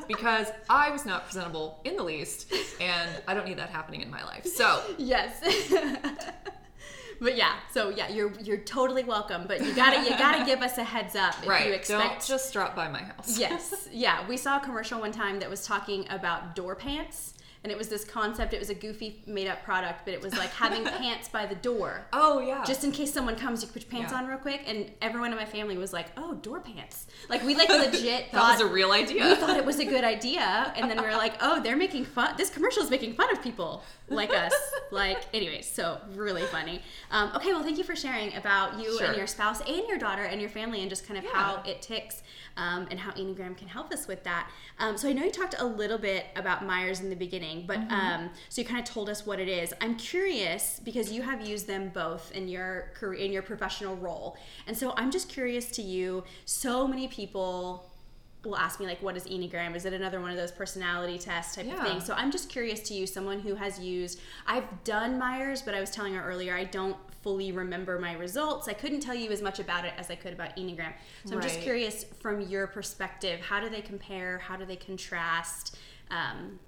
[0.07, 2.51] because I was not presentable in the least.
[2.79, 4.45] And I don't need that happening in my life.
[4.45, 5.41] So, yes.
[7.21, 9.45] but yeah, so yeah, you're you're totally welcome.
[9.47, 12.25] But you gotta you gotta give us a heads up if right, you expect don't
[12.25, 13.37] just drop by my house.
[13.39, 17.34] yes yeah we saw a commercial one time that was talking about door pants
[17.65, 20.37] and it was this concept it was a goofy made up product but it was
[20.37, 22.63] like having pants by the door Oh, yeah.
[22.63, 24.19] just in case someone comes you can put your pants Yeah.
[24.19, 27.55] on real quick and everyone in my family was like oh door pants like we
[27.55, 29.25] like legit that thought was a real idea.
[29.29, 32.05] we thought it was a good idea and then we were like oh they're making
[32.05, 34.53] fun this commercial is making fun of people like us
[34.91, 36.79] like anyways so really funny
[37.11, 39.07] um, okay well thank you for sharing about you Sure.
[39.07, 41.31] and your spouse and your daughter and your family and just kind of Yeah.
[41.33, 42.21] how it ticks
[42.57, 45.55] um, and how enneagram can help us with that um, so i know you talked
[45.57, 47.93] a little bit about myers in the beginning but Mm-hmm.
[47.93, 51.45] um, so you kind of told us what it is i'm curious because you have
[51.47, 54.37] used them both in your career in your professional role
[54.67, 57.89] and so i'm just curious to you so many people
[58.45, 59.75] will ask me like what is enneagram?
[59.75, 61.83] Is it another one of those personality test type of Yeah.
[61.83, 65.73] thing so i'm just curious to you someone who has used i've done myers but
[65.73, 68.67] i was telling her earlier i don't fully remember my results.
[68.67, 70.93] I couldn't tell you as much about it as i could about enneagram.
[71.25, 74.37] So i'm just curious from your perspective how do they compare?
[74.39, 75.75] How do they contrast?
[76.11, 76.59] Um,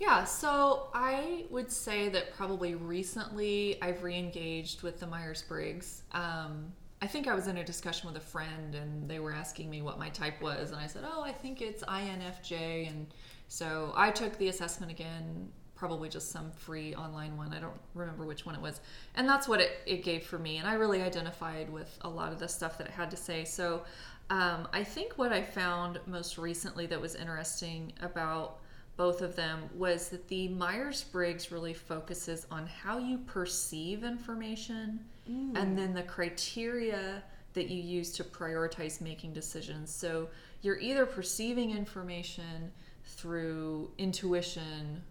[0.00, 6.02] Yeah, so I would say that probably recently I've re-engaged with the Myers Briggs.
[6.12, 6.72] Um,
[7.04, 9.82] I think I was in a discussion with a friend and they were asking me
[9.82, 13.08] what my type was, and I said, "Oh, I think it's INFJ." And
[13.46, 17.52] so I took the assessment again, probably just some free online one.
[17.52, 18.80] I don't remember which one it was,
[19.16, 20.56] and that's what it, it gave for me.
[20.56, 23.44] And I really identified with a lot of the stuff that it had to say.
[23.44, 23.82] So
[24.30, 28.60] um, I think what I found most recently that was interesting about
[28.96, 35.00] both of them was that the Myers Briggs really focuses on how you perceive information
[35.26, 37.22] and then the criteria
[37.54, 39.94] that you use to prioritize making decisions.
[39.94, 40.28] So
[40.62, 42.72] you're either perceiving information
[43.04, 45.02] through intuition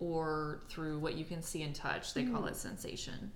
[0.00, 2.14] or through what you can see and touch.
[2.14, 2.56] They call it mm.
[2.56, 3.32] sensation.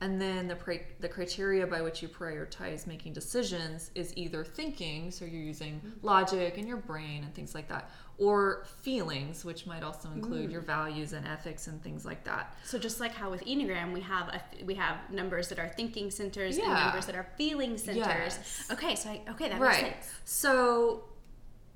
[0.00, 5.24] And then the, the criteria by which you prioritize making decisions is either thinking, so
[5.24, 5.92] you're using mm.
[6.02, 10.60] logic and your brain and things like that, or feelings, which might also include your
[10.60, 12.56] values and ethics and things like that.
[12.64, 16.10] so just like how with enneagram we have a, we have numbers that are thinking
[16.10, 18.68] centers and numbers that are feeling centers Yes.
[18.70, 19.82] okay so I, okay that right.
[19.82, 21.04] makes sense So,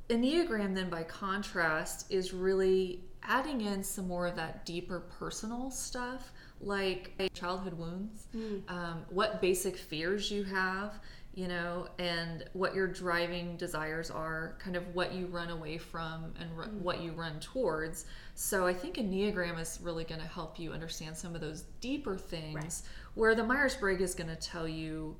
[0.08, 6.32] Enneagram, then by contrast, is really adding in some more of that deeper personal stuff,
[6.62, 8.26] like childhood wounds,
[8.68, 10.98] um, what basic fears you have,
[11.38, 16.34] you know, and what your driving desires are, kind of what you run away from
[16.40, 16.82] and ru- mm-hmm.
[16.82, 18.06] what you run towards.
[18.34, 21.62] So, I think a Enneagram is really going to help you understand some of those
[21.80, 22.82] deeper things,
[23.14, 25.14] where the Myers Briggs is going to tell you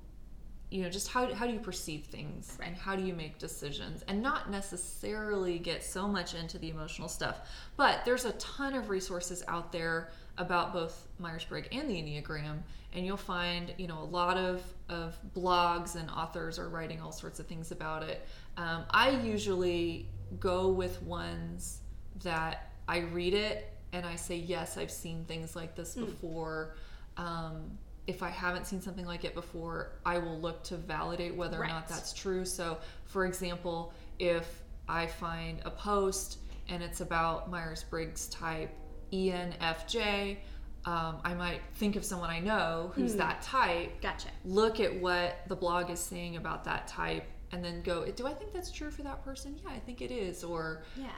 [0.71, 4.05] you know just how, how do you perceive things and how do you make decisions
[4.07, 7.41] and not necessarily get so much into the emotional stuff.
[7.77, 12.59] But there's a ton of resources out there about both myers-briggs and the enneagram
[12.93, 17.13] and you'll find you know a lot of, of blogs and authors are writing all
[17.13, 18.27] sorts of things about it.
[18.57, 21.81] Um, i usually go with ones
[22.23, 26.75] that i read it and i say yes i've seen things like this before.
[27.17, 31.63] Um, if I haven't seen something like it before, I will look to validate whether
[31.63, 32.45] or not that's true.
[32.45, 36.39] So, for example, if I find a post
[36.71, 38.71] and it's about Myers Briggs type,
[39.13, 40.39] ENFJ.
[40.87, 43.19] Um, I might think of someone I know who's Hmm.
[43.19, 44.29] that type, Gotcha.
[44.45, 48.33] look at what the blog is saying about that type, and then go, do I
[48.33, 49.59] think that's true for that person?
[49.63, 50.45] Yeah, I think it is.
[50.45, 51.09] Or, Yeah.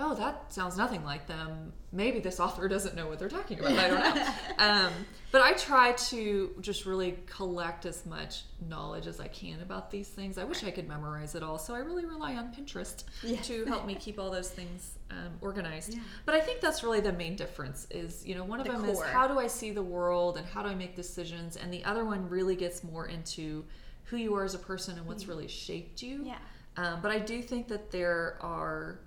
[0.00, 1.72] Oh, that sounds nothing like them.
[1.92, 3.72] Maybe this author doesn't know what they're talking about.
[3.72, 4.26] I don't know.
[4.58, 4.92] um,
[5.30, 10.08] but I try to just really collect as much knowledge as I can about these
[10.08, 10.38] things.
[10.38, 13.46] I wish I could memorize it all, so I really rely on Pinterest Yes.
[13.48, 15.94] to help me keep all those things um, organized.
[15.94, 16.00] Yeah.
[16.24, 17.86] But I think that's really the main difference.
[17.90, 20.46] Is you know one of The them is how do I see the world and
[20.46, 23.64] how do I make decisions, and the other one really gets more into
[24.04, 26.22] who you are as a person and what's really shaped you.
[26.24, 26.38] Yeah.
[26.76, 29.00] Um, but I do think that there are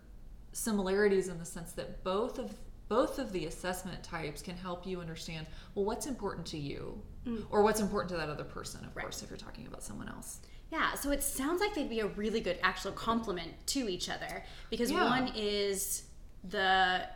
[0.53, 2.53] similarities in the sense that both of
[2.89, 7.01] both of the assessment types can help you understand well what's important to you
[7.49, 8.95] or what's important to that other person of Mm.
[8.97, 9.03] Right.
[9.03, 10.39] course if you're talking about someone else
[10.71, 14.43] Yeah, so it sounds like they'd be a really good actual complement to each other
[14.69, 15.09] because Yeah.
[15.09, 16.03] one is
[16.43, 17.07] the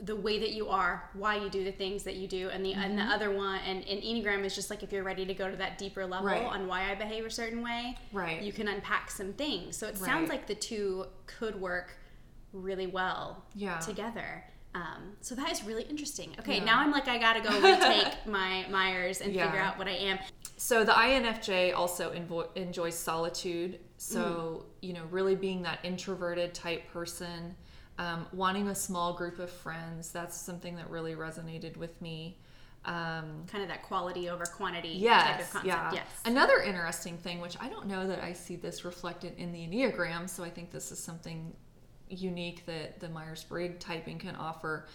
[0.00, 2.72] the way that you are, why you do the things that you do, and the
[2.74, 5.50] and the other one and, and Enneagram is just like if you're ready to go
[5.50, 6.40] to that deeper level Right.
[6.44, 8.40] on why I behave a certain way, Right.
[8.40, 9.76] You can unpack some things.
[9.76, 9.98] So it Right.
[9.98, 11.96] sounds like the two could work
[12.52, 13.78] really well Yeah.
[13.78, 14.44] together.
[14.74, 16.34] Um, so that is really interesting.
[16.40, 16.64] Okay, Yeah.
[16.64, 19.46] now I'm like I gotta go retake my Myers and Yeah.
[19.46, 20.18] figure out what I am.
[20.56, 23.80] So the INFJ also invo- enjoys solitude.
[23.96, 24.64] So, Mm.
[24.86, 27.56] you know, really being that introverted type person,
[27.98, 32.38] um, wanting a small group of friends, that's something that really resonated with me.
[32.84, 35.66] Um, Kind of that quality over quantity type yes, of concept.
[35.66, 35.92] yeah.
[35.92, 36.06] Yes.
[36.24, 40.28] Another interesting thing, which I don't know that I see this reflected in the Enneagram,
[40.28, 41.54] so I think this is something
[42.10, 44.86] unique that the Myers Briggs typing can offer.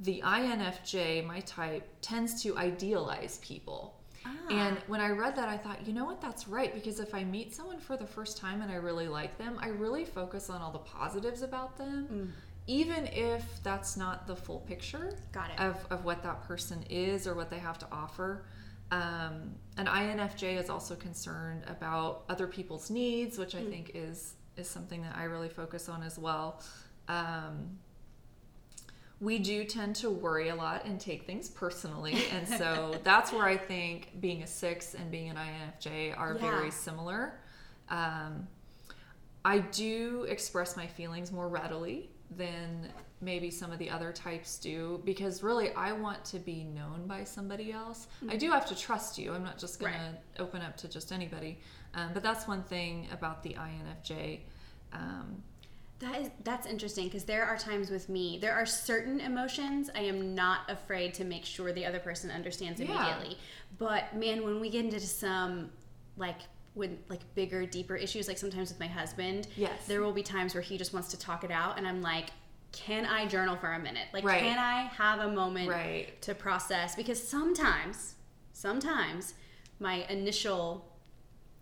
[0.00, 3.98] The INFJ, my type, tends to idealize people.
[4.24, 4.30] Ah.
[4.50, 6.72] And when I read that, I thought, you know what, that's right.
[6.72, 9.68] Because if I meet someone for the first time and I really like them, I
[9.68, 12.30] really focus on all the positives about them, Mm.
[12.66, 15.60] even if that's not the full picture Got it.
[15.60, 18.44] of, of what that person is or what they have to offer.
[18.92, 24.68] Um, and INFJ is also concerned about other people's needs, which I think is is
[24.68, 26.62] something that I really focus on as well.
[27.08, 27.78] Um,
[29.20, 33.44] we do tend to worry a lot and take things personally, and so that's where
[33.44, 36.40] I think being a six and being an INFJ are Yeah.
[36.40, 37.34] very similar.
[37.88, 38.48] Um,
[39.44, 42.88] I do express my feelings more readily than
[43.22, 47.24] maybe some of the other types do because really I want to be known by
[47.24, 48.08] somebody else.
[48.28, 49.32] I do have to trust you.
[49.32, 50.34] I'm not just going Right.
[50.36, 51.58] to open up to just anybody.
[51.94, 54.40] Um, but that's one thing about the INFJ.
[54.92, 55.42] Um,
[56.00, 60.00] That is that's interesting because there are times with me there are certain emotions I
[60.00, 63.30] am not afraid to make sure the other person understands immediately.
[63.30, 63.34] Yeah.
[63.78, 65.70] But man, when we get into some
[66.16, 66.40] like
[66.74, 69.86] when like bigger, deeper issues, like sometimes with my husband, Yes.
[69.86, 72.30] there will be times where he just wants to talk it out, and I'm like,
[72.72, 74.08] can I journal for a minute?
[74.12, 74.40] Like, Right.
[74.40, 76.20] can I have a moment Right.
[76.22, 76.94] to process?
[76.96, 78.14] Because sometimes,
[78.52, 79.34] sometimes
[79.78, 80.88] my initial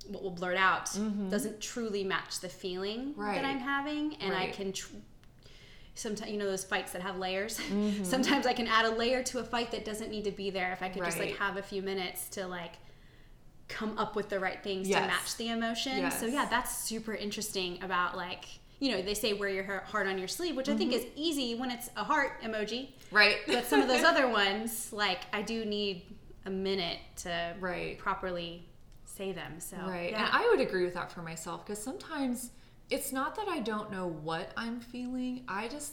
[0.09, 0.87] what will blurt out
[1.29, 3.21] doesn't truly match the feeling Mm-hmm.
[3.21, 3.35] Right.
[3.35, 4.73] that I'm having, and I can.
[4.73, 4.95] Tr-
[5.97, 7.59] Sometimes you know those fights that have layers.
[7.71, 8.05] Mm-hmm.
[8.05, 10.73] Sometimes I can add a layer to a fight that doesn't need to be there
[10.73, 12.75] if I could just like have a few minutes to like
[13.69, 16.11] come up with the right things to match the emotion.
[16.13, 18.45] So yeah, that's super interesting about like
[18.81, 21.07] you know they say wear your heart on your sleeve, which I think Mm-hmm.
[21.07, 22.89] is easy when it's a heart emoji.
[23.13, 23.37] Right.
[23.47, 26.03] But some of those other ones, like I do need
[26.47, 27.97] a minute to Right.
[27.99, 28.67] properly
[29.05, 29.61] say them.
[29.61, 30.11] So Right.
[30.13, 30.25] yeah.
[30.27, 32.51] And I would agree with that for myself because sometimes
[32.89, 35.45] it's not that I don't know what I'm feeling.
[35.47, 35.93] I just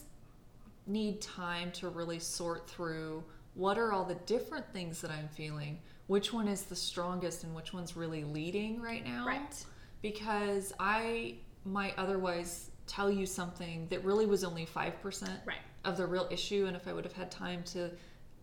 [0.86, 3.22] need time to really sort through
[3.54, 7.54] what are all the different things that I'm feeling, which one is the strongest and
[7.54, 9.26] which one's really leading right now.
[9.26, 9.64] Right.
[10.00, 15.58] Because I might otherwise tell you something that really was only 5% Right.
[15.84, 16.64] of the real issue.
[16.66, 17.90] And if I would have had time to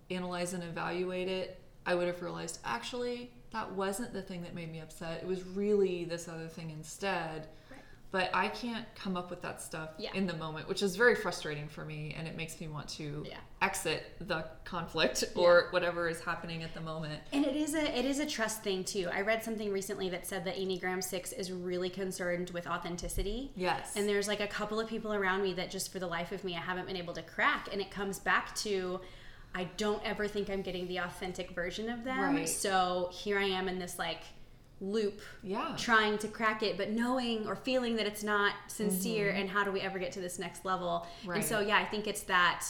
[0.09, 4.71] analyze and evaluate it, I would have realized actually that wasn't the thing that made
[4.71, 5.21] me upset.
[5.21, 7.47] It was really this other thing instead.
[8.15, 10.11] But I can't come up with that stuff Yeah.
[10.13, 12.15] in the moment, which is very frustrating for me.
[12.17, 13.35] And it makes me want to Yeah.
[13.61, 17.21] exit the conflict or whatever is happening at the moment.
[17.33, 19.09] And it is a it is a trust thing too.
[19.11, 23.51] I read something recently that said that Enneagram Six is really concerned with authenticity.
[23.53, 23.97] Yes.
[23.97, 26.45] And there's like a couple of people around me that just for the life of
[26.45, 27.67] me I haven't been able to crack.
[27.69, 29.01] And it comes back to
[29.53, 32.35] I don't ever think I'm getting the authentic version of them.
[32.35, 32.47] Right.
[32.47, 34.21] So here I am in this like
[34.81, 35.73] loop yeah.
[35.77, 39.71] trying to crack it but knowing or feeling that it's not sincere and how do
[39.71, 41.29] we ever get to this next level Mm-hmm.
[41.29, 41.37] Right.
[41.37, 42.65] and so yeah i think it's that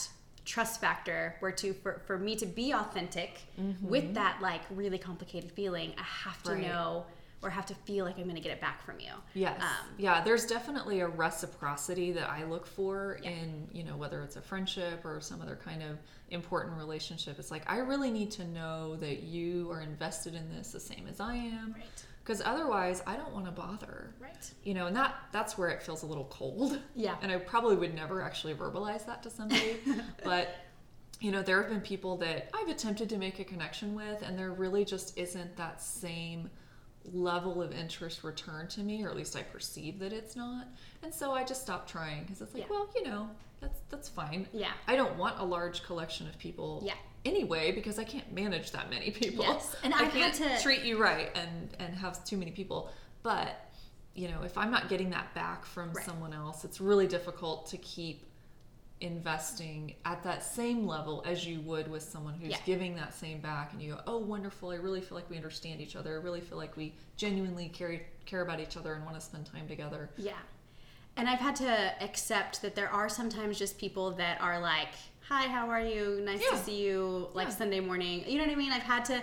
[0.46, 3.40] trust factor where to for, for me to be authentic
[3.82, 6.62] with that like really complicated feeling i have to Mm-hmm.
[6.62, 6.68] Right.
[6.72, 7.06] know
[7.42, 9.12] or have to feel like I'm going to get it back from you.
[9.34, 9.62] Yes.
[9.62, 14.36] Um, yeah, there's definitely a reciprocity that I look for in, you know, whether it's
[14.36, 17.38] a friendship or some other kind of important relationship.
[17.38, 21.08] It's like I really need to know that you are invested in this the same
[21.08, 21.74] as I am.
[21.74, 22.06] Right.
[22.24, 24.16] Because otherwise, I don't want to bother.
[24.20, 24.52] Right.
[24.64, 26.80] You know, and that that's where it feels a little cold.
[26.96, 27.16] Yeah.
[27.22, 29.78] And I probably would never actually verbalize that to somebody,
[30.24, 30.56] but
[31.20, 34.38] you know, there have been people that I've attempted to make a connection with, and
[34.38, 36.50] there really just isn't that same
[37.14, 40.68] level of interest returned to me, or at least I perceive that it's not.
[41.04, 42.70] And so I just stopped trying because it's like, Yeah.
[42.70, 43.30] well, you know,
[43.62, 44.48] that's that's fine.
[44.54, 44.72] Yeah.
[44.88, 46.82] I don't want a large collection of people.
[46.86, 46.94] Yeah.
[47.24, 49.44] Anyway, because I can't manage that many people.
[49.46, 52.52] Yes, and I I've had can't to- treat you right and and have too many
[52.52, 52.90] people.
[53.24, 53.50] But
[54.14, 56.06] you know, if I'm not getting that back from Right.
[56.06, 58.24] someone else, it's really difficult to keep
[59.02, 62.58] investing at that same level as you would with someone who's Yeah.
[62.66, 65.82] giving that same back and you go oh wonderful i really feel like we understand
[65.82, 69.16] each other i really feel like we genuinely care, care about each other and want
[69.16, 70.34] to spend time together Yeah.
[71.18, 74.90] And I've had to accept that there are sometimes just people that are like,
[75.22, 76.20] hi, how are you?
[76.26, 76.58] Nice Yeah.
[76.58, 77.54] to see you, like Yeah.
[77.54, 78.26] Sunday morning.
[78.28, 78.74] You know what I mean?
[78.74, 79.22] I've had to,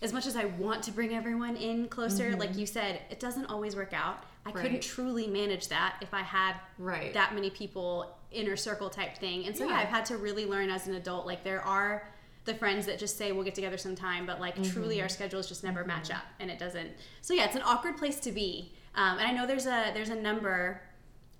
[0.00, 2.38] as much as I want to bring everyone in closer, mm-hmm.
[2.38, 4.22] like you said, it doesn't always work out.
[4.48, 4.94] I couldn't Mm-hmm.
[4.94, 7.12] Truly manage that if I had Right.
[7.14, 9.46] that many people, inner circle type thing.
[9.46, 9.70] And so, yeah.
[9.70, 9.78] Yeah.
[9.80, 12.08] I've had to really learn as an adult, like, there are
[12.44, 15.62] the friends that just say we'll get together sometime, but like truly our schedules just
[15.62, 16.90] never match up, and it doesn't.
[17.20, 18.72] So yeah, it's an awkward place to be.
[18.94, 20.80] Um, and I know there's a there's a number,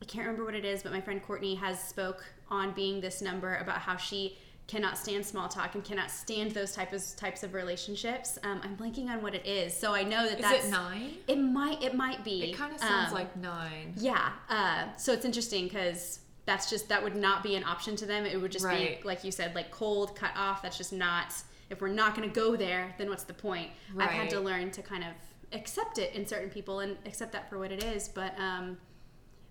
[0.02, 3.22] I can't remember what it is, but my friend Courtney has spoke on being this
[3.22, 4.36] number about how she
[4.68, 8.38] cannot stand small talk and cannot stand those types of types of relationships.
[8.44, 11.14] Um, I'm blanking on what it is, so I know that is that's it nine
[11.26, 12.44] It might it might be.
[12.52, 14.30] it kind of sounds Um, like nine yeah.
[14.48, 18.24] Uh, so it's interesting because that's just that would not be an option to them.
[18.24, 19.00] It would just Right.
[19.02, 20.62] be like you said, like cold, cut off.
[20.62, 21.34] That's just not.
[21.70, 23.70] If we're not going to go there, then what's the point?
[23.98, 25.10] I've had to learn to kind of
[25.52, 28.08] accept it in certain people and accept that for what it is.
[28.08, 28.78] But um,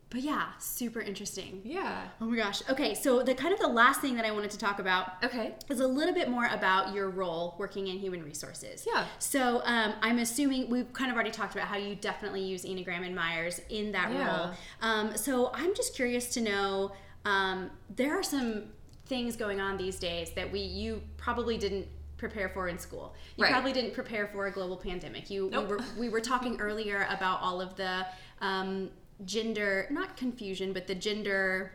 [0.09, 1.61] but yeah, super interesting.
[1.65, 2.61] yeah Oh my gosh.
[2.69, 5.55] Okay, so the kind of the last thing that I wanted to talk about okay
[5.69, 8.85] is a little bit more about your role working in human resources.
[8.91, 9.05] Yeah.
[9.19, 13.05] So um, I'm assuming we've kind of already talked about how you definitely use Enneagram
[13.05, 14.27] and Myers in that Yeah.
[14.37, 14.51] role.
[14.81, 16.93] Um, so I'm just curious to know
[17.25, 18.65] um, there are some
[19.07, 23.13] things going on these days that we you probably didn't prepare for in school.
[23.35, 23.51] You Right.
[23.51, 25.29] probably didn't prepare for a global pandemic.
[25.29, 25.65] You Nope.
[25.69, 28.05] we were we were talking earlier about all of the
[28.41, 28.89] um,
[29.25, 31.71] gender not confusion but the gender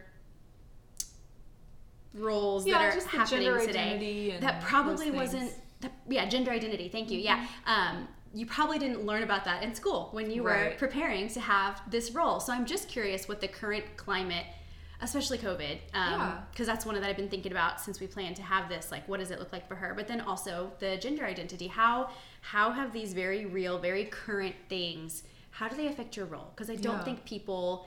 [2.14, 6.88] roles Yeah, that are happening today that probably wasn't that, yeah gender identity.
[6.88, 7.18] Thank you.
[7.18, 7.46] Yeah.
[7.66, 10.78] Um, you probably didn't learn about that in school when you were Right.
[10.78, 12.38] preparing preparing to have this role.
[12.40, 14.46] So i'm just curious what the current climate
[15.00, 16.40] especially covid Yeah.
[16.52, 19.09] because that's one that i've been thinking about since we plan to have this like
[19.09, 19.94] what does it look like for her?
[19.94, 21.66] But then also the gender identity.
[21.66, 26.49] How how have these very real very current things how do they affect your role?
[26.55, 27.05] Because i don't Yeah.
[27.05, 27.87] think people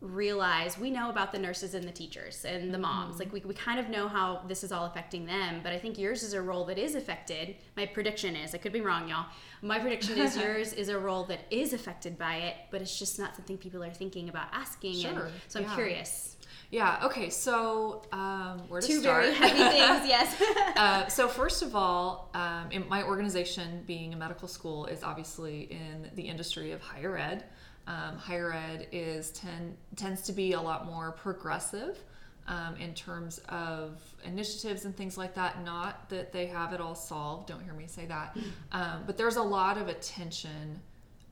[0.00, 3.10] realize we know about the nurses and the teachers and the moms.
[3.16, 3.18] Mm-hmm.
[3.18, 5.98] like we, we kind of know how this is all affecting them but i think
[5.98, 7.56] yours is a role that is affected.
[7.76, 9.26] My prediction is i could be wrong y'all.
[9.60, 13.18] My prediction is yours is a role that is affected by it but it's just
[13.18, 15.04] not something people are thinking about asking.
[15.04, 15.74] And Sure, so i'm yeah.
[15.74, 16.29] curious
[16.70, 20.40] yeah okay so um where to two start very heavy things yes
[20.80, 25.62] uh, so first of all, um, in my organization, being a medical school, is obviously
[25.70, 27.44] in the industry of higher ed.
[27.86, 31.98] Um, higher ed is ten, tends to be a lot more progressive
[32.46, 35.62] um, in terms of initiatives and things like that.
[35.64, 37.48] Not that they have it all solved.
[37.48, 38.36] Don't hear me say that.
[38.72, 40.80] Um, but there's a lot of attention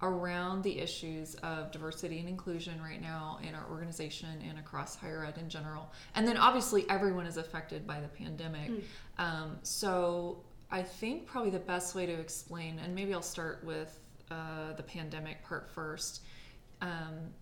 [0.03, 5.25] around the issues of diversity and inclusion right now in our organization and across higher
[5.25, 5.91] ed in general.
[6.15, 8.71] And then obviously everyone is affected by the pandemic.
[9.19, 13.99] Um, so I think probably the best way to explain, and maybe I'll start with
[14.31, 16.23] uh, the pandemic part first.
[16.81, 17.33] Um,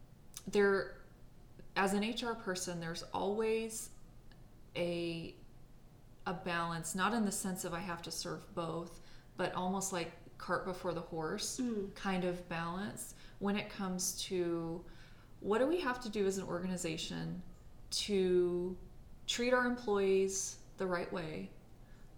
[0.47, 0.99] there,
[1.77, 3.91] as an HR person, there's always
[4.77, 5.35] a
[6.27, 9.01] a balance, not in the sense of I have to serve both,
[9.37, 11.61] but almost like cart before the horse
[11.95, 14.85] kind of balance when it comes to
[15.41, 17.43] what do we have to do as an organization
[17.91, 18.77] to
[19.27, 21.51] treat our employees the right way,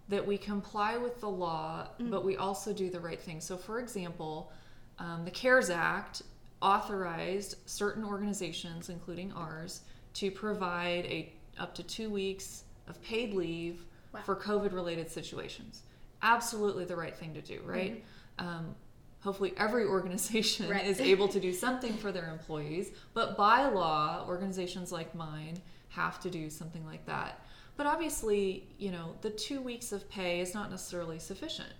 [0.07, 3.39] that we comply with the law, but we also do the right thing.
[3.39, 4.51] So, for example,
[4.97, 6.23] um, the CARES Act
[6.61, 9.81] authorized certain organizations, including ours,
[10.15, 14.21] to provide a up to two weeks of paid leave Wow.
[14.25, 15.83] for COVID-related situations.
[16.21, 18.03] Absolutely the right thing to do, right?
[18.37, 18.75] Um,
[19.21, 20.85] hopefully, every organization Right.
[20.85, 26.19] is able to do something for their employees, but by law, organizations like mine have
[26.21, 27.43] to do something like that.
[27.77, 31.71] But obviously, you know, the two weeks of pay is not necessarily sufficient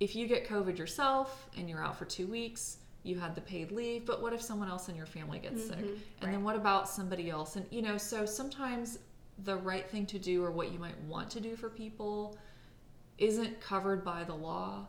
[0.00, 3.70] if you get COVID yourself and you're out for two weeks, you had the paid
[3.70, 5.78] leave, but what if someone else in your family gets sick?
[6.20, 7.56] And then what about somebody else?
[7.56, 8.98] And you know, so sometimes
[9.44, 12.36] the right thing to do or what you might want to do for people
[13.18, 14.86] isn't covered by the law,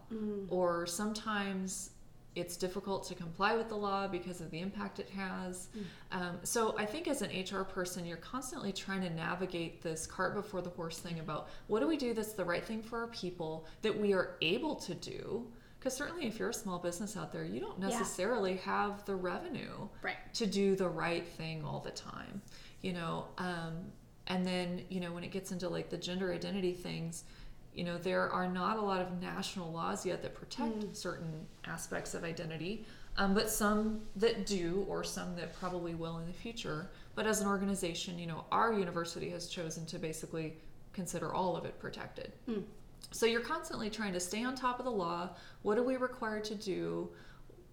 [0.49, 1.91] or sometimes
[2.36, 5.69] it's difficult to comply with the law because of the impact it has.
[6.11, 10.36] Um, so I think as an HR person, you're constantly trying to navigate this cart
[10.36, 13.07] before the horse thing about what do we do that's the right thing for our
[13.07, 15.47] people that we are able to do.
[15.80, 19.88] Because certainly, if you're a small business out there, you don't necessarily have the revenue
[20.03, 20.17] Right.
[20.34, 22.41] to do the right thing all the time,
[22.82, 23.28] you know.
[23.38, 23.91] Um,
[24.28, 27.23] and then, you know, when it gets into like the gender identity things,
[27.78, 32.15] you know, there are not a lot of national laws yet that protect certain aspects
[32.15, 32.86] of identity,
[33.17, 36.89] um, but some that do, or some that probably will in the future.
[37.13, 40.55] But as an organization, you know, our university has chosen to basically
[40.91, 42.32] consider all of it protected.
[43.11, 45.30] So you're constantly trying to stay on top of the law.
[45.61, 47.09] What are we required to do?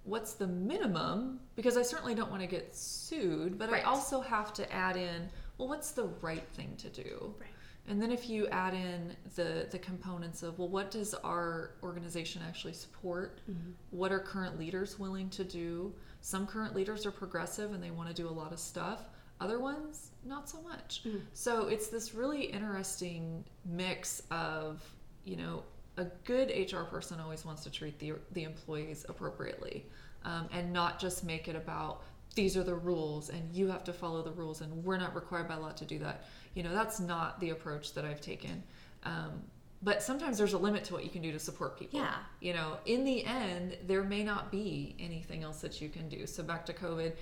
[0.05, 1.40] What's the minimum?
[1.57, 3.82] Because I certainly don't want to get sued, but Right.
[3.82, 7.34] I also have to add in, well, what's the right thing to do?
[7.40, 7.48] Right.
[7.89, 12.43] And then if you add in the the components of, well, what does our organization
[12.47, 13.41] actually support?
[13.91, 15.93] What are current leaders willing to do?
[16.20, 19.05] Some current leaders are progressive and they want to do a lot of stuff.
[19.41, 21.03] Other ones, not so much.
[21.35, 24.82] So it's this really interesting mix of,
[25.24, 25.64] you know,
[25.97, 29.87] a good HR person always wants to treat the, the employees appropriately
[30.24, 32.03] um, and not just make it about
[32.35, 35.47] these are the rules and you have to follow the rules and we're not required
[35.47, 36.24] by law to do that.
[36.55, 38.62] You know, that's not the approach that I've taken.
[39.05, 39.42] Um,
[39.82, 42.00] but sometimes there's a limit to what you can do to support people.
[42.00, 42.14] Yeah.
[42.40, 46.26] You know, in the end, there may not be anything else that you can do.
[46.26, 47.12] So back to COVID,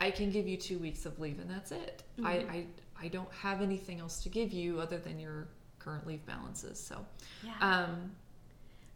[0.00, 2.02] I can give you two weeks of leave and that's it.
[2.24, 2.66] I, I
[3.04, 5.48] I don't have anything else to give you other than your
[5.80, 6.78] current leave balances.
[6.78, 7.04] So
[7.42, 7.52] Yeah.
[7.60, 8.12] um,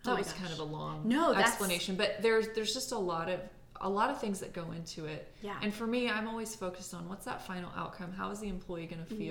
[0.04, 0.36] that Oh was gosh.
[0.42, 3.40] kind of a long No, explanation, but there's there's just a lot of
[3.80, 5.32] a lot of things that go into it.
[5.42, 5.56] Yeah.
[5.62, 8.12] And for me, I'm always focused on what's that final outcome?
[8.12, 9.22] How is the employee going to Mm-hmm.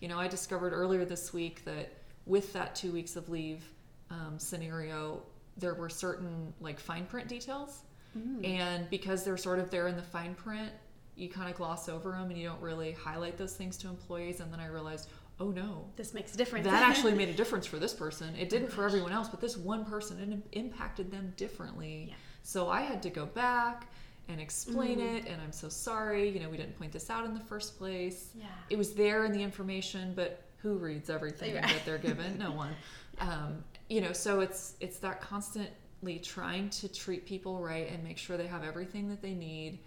[0.00, 1.92] You know, I discovered earlier this week that
[2.26, 3.64] with that two weeks of leave
[4.10, 5.22] um, scenario,
[5.56, 7.80] there were certain like fine print details,
[8.16, 8.46] Mm.
[8.46, 10.70] and because they're sort of there in the fine print,
[11.16, 14.40] you kind of gloss over them and you don't really highlight those things to employees.
[14.40, 16.64] And then I realized, oh no, this makes a difference.
[16.66, 18.34] that actually made a difference for this person.
[18.36, 22.06] It didn't for everyone else, but this one person, it impacted them differently.
[22.08, 22.14] Yeah.
[22.42, 23.88] So I had to go back
[24.28, 26.28] and explain it, and I'm so sorry.
[26.28, 28.30] You know, we didn't point this out in the first place.
[28.34, 28.46] Yeah.
[28.70, 31.64] It was there in the information, but who reads everything Right.
[31.64, 32.38] that they're given?
[32.38, 32.74] no one.
[33.18, 38.18] Um, you know, so it's it's that constantly trying to treat people right and make
[38.18, 39.78] sure they have everything that they need.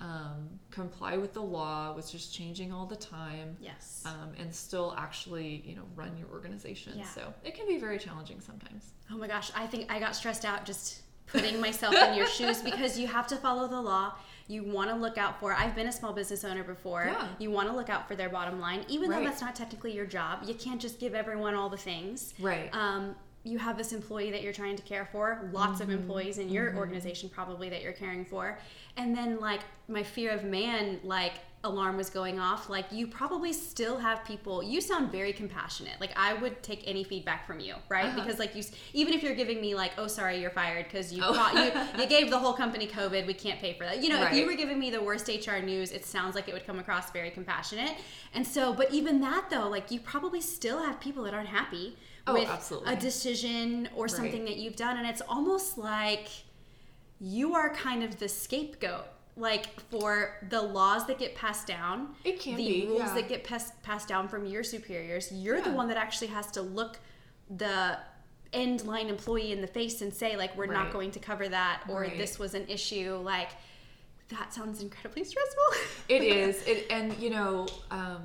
[0.00, 4.02] Um, comply with the law, which is changing all the time yes.
[4.04, 7.04] um, and still actually you know run your organization Yeah.
[7.04, 10.44] so it can be very challenging sometimes Oh my gosh, I think I got stressed
[10.44, 14.14] out just putting myself in your shoes because you have to follow the law.
[14.46, 15.54] You want to look out for.
[15.54, 17.04] I've been a small business owner before.
[17.06, 17.26] Yeah.
[17.38, 19.20] You want to look out for their bottom line, even Right.
[19.20, 20.40] though that's not technically your job.
[20.46, 22.34] You can't just give everyone all the things.
[22.38, 23.16] right Um,
[23.46, 26.74] you have this employee that you're trying to care for, lots of employees in your
[26.76, 28.58] organization probably that you're caring for.
[28.96, 31.34] And then like my fear of man like
[31.64, 36.00] alarm was going off, like you probably still have people you sound very compassionate.
[36.00, 38.04] Like I would take any feedback from you, right?
[38.06, 38.20] Uh-huh.
[38.20, 38.62] Because like you
[38.92, 41.34] even if you're giving me like, "Oh, sorry, you're fired because you, Oh.
[41.34, 44.22] caught, you you gave the whole company covid, we can't pay for that." You know,
[44.22, 46.78] if you were giving me the worst HR news, it sounds like it would come
[46.78, 47.96] across very compassionate.
[48.34, 51.96] And so, but even that though, like you probably still have people that aren't happy
[52.26, 52.92] Oh, with absolutely.
[52.92, 54.48] a decision or something Right.
[54.50, 56.28] that you've done and it's almost like
[57.20, 59.06] you are kind of the scapegoat
[59.36, 63.14] like for the laws that get passed down It can the be, rules yeah.
[63.14, 66.62] that get passed passed down from your superiors you're the one that actually has to
[66.62, 66.98] look
[67.56, 67.98] the
[68.52, 71.82] end line employee in the face and say like we're not going to cover that
[71.88, 72.16] or Right.
[72.16, 73.50] this was an issue like
[74.28, 75.64] that sounds incredibly stressful.
[76.08, 76.62] It is.
[76.66, 78.22] It, and you know um,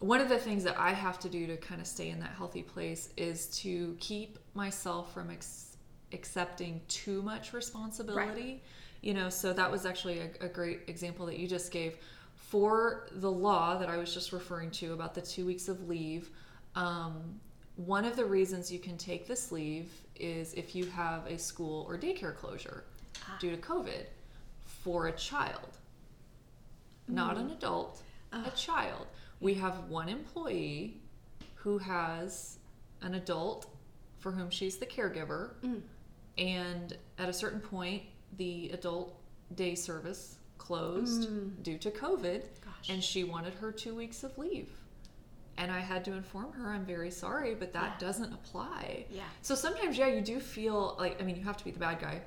[0.00, 2.30] one of the things that i have to do to kind of stay in that
[2.36, 5.76] healthy place is to keep myself from ex-
[6.12, 8.62] accepting too much responsibility
[9.02, 11.96] you know so that was actually a, a great example that you just gave.
[12.34, 16.30] For the law that i was just referring to about the two weeks of leave
[16.76, 17.38] um,
[17.76, 21.84] one of the reasons you can take this leave is if you have a school
[21.86, 22.84] or daycare closure
[23.28, 23.36] ah.
[23.38, 24.06] due to covid
[24.64, 25.78] for a child
[27.08, 27.56] not an mm.
[27.56, 28.50] adult, a ah.
[28.50, 29.06] child.
[29.40, 31.00] We have one employee
[31.54, 32.58] who has
[33.02, 33.66] an adult
[34.18, 35.80] for whom she's the caregiver, mm.
[36.36, 38.02] and at a certain point,
[38.36, 39.14] the adult
[39.54, 41.62] day service closed mm.
[41.62, 42.90] due to COVID, Gosh.
[42.90, 44.68] and she wanted her two weeks of leave.
[45.56, 48.06] and I had to inform her, I'm very sorry, but that Yeah.
[48.06, 49.06] doesn't apply.
[49.10, 49.24] Yeah.
[49.42, 51.98] So sometimes, yeah, you do feel like, I mean, you have to be the bad
[52.00, 52.20] guy,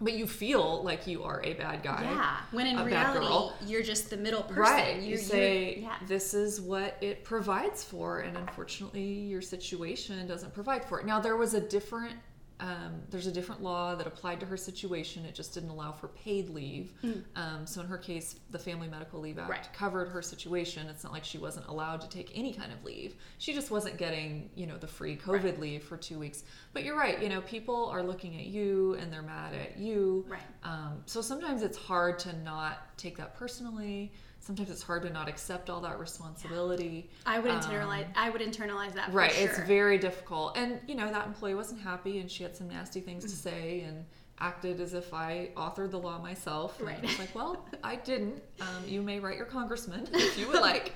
[0.00, 2.02] but you feel like you are a bad guy.
[2.02, 2.36] Yeah.
[2.50, 4.62] When in reality, you're just the middle person.
[4.62, 4.96] Right.
[5.00, 5.94] You're, You say, yeah.
[6.08, 11.06] this is what it provides for, and unfortunately, your situation doesn't provide for it.
[11.06, 12.16] Now, there was a different.
[12.58, 15.26] Um, there's a different law that applied to her situation.
[15.26, 16.92] It just didn't allow for paid leave.
[17.34, 19.52] Um, so in her case, the Family Medical Leave Act Mm.
[19.52, 19.68] Right.
[19.74, 20.86] covered her situation.
[20.88, 23.14] It's not like she wasn't allowed to take any kind of leave.
[23.38, 25.60] She just wasn't getting, you know, the free COVID Right.
[25.60, 26.44] leave for two weeks.
[26.72, 27.22] But you're right.
[27.22, 30.24] You know, people are looking at you and they're mad at you.
[30.26, 30.40] Right.
[30.64, 34.12] Um, so sometimes it's hard to not take that personally.
[34.46, 37.10] Sometimes it's hard to not accept all that responsibility.
[37.26, 38.06] I would Um, internalize.
[38.14, 39.06] I would internalize that.
[39.10, 39.48] For Right, Sure.
[39.48, 40.56] it's very difficult.
[40.56, 43.30] And you know, that employee wasn't happy and she had some nasty things Mm.
[43.30, 44.06] to say and
[44.38, 46.80] acted as if I authored the law myself.
[46.80, 47.02] Right.
[47.02, 48.40] It's like, well, I didn't.
[48.60, 50.94] Um, you may write your congressman if you would like.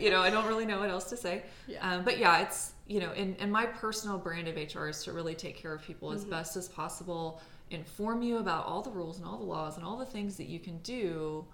[0.00, 1.42] you know, I don't really know what else to say.
[1.66, 1.86] Yeah.
[1.96, 5.12] Um, but yeah, it's you know, and, and my personal brand of HR is to
[5.12, 6.16] really take care of people Mm-hmm.
[6.16, 9.84] as best as possible, inform you about all the rules and all the laws and
[9.84, 11.44] all the things that you can do.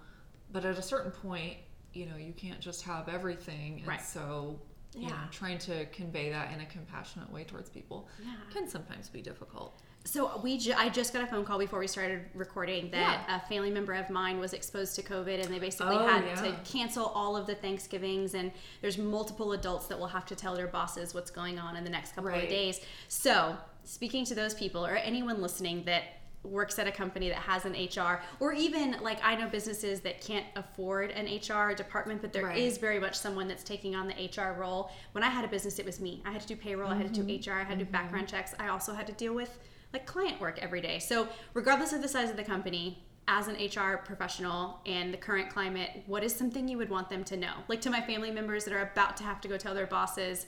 [0.55, 1.57] But at a certain point,
[1.91, 3.79] you know, you can't just have everything.
[3.79, 4.01] And Right.
[4.01, 4.57] so,
[4.93, 5.27] you know, Yeah.
[5.29, 8.35] trying to convey that in a compassionate way towards people Yeah.
[8.53, 9.77] can sometimes be difficult.
[10.05, 13.35] So we, ju- I just got a phone call before we started recording that Yeah.
[13.35, 16.35] a family member of mine was exposed to COVID, and they basically Oh, had yeah.
[16.35, 18.33] to cancel all of the Thanksgivings.
[18.33, 21.83] And there's multiple adults that will have to tell their bosses what's going on in
[21.83, 22.45] the next couple Right.
[22.45, 22.79] of days.
[23.09, 26.03] So speaking to those people or anyone listening that
[26.47, 30.21] works at a company that has an HR, or even like I know businesses that
[30.21, 32.81] can't afford an HR department, but there is Right.
[32.81, 34.91] very much someone that's taking on the HR role.
[35.13, 36.21] When I had a business, it was me.
[36.25, 37.51] I had to do payroll, I had to do Mm-hmm.
[37.51, 38.53] HR, I had to do background checks.
[38.59, 39.57] I also had to deal with
[39.93, 40.99] like client work every day.
[40.99, 45.49] So, regardless of the size of the company, as an HR professional and the current
[45.49, 47.53] climate, what is something you would want them to know?
[47.67, 50.45] Like to my family members that are about to have to go tell their bosses,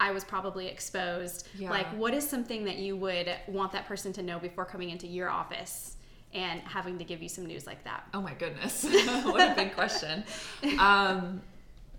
[0.00, 1.48] I was probably exposed.
[1.58, 1.70] Yeah.
[1.70, 5.06] Like, what is something that you would want that person to know before coming into
[5.06, 5.96] your office
[6.32, 8.04] and having to give you some news like that?
[8.14, 8.84] Oh my goodness,
[9.24, 10.24] what a big question.
[10.78, 11.42] Um,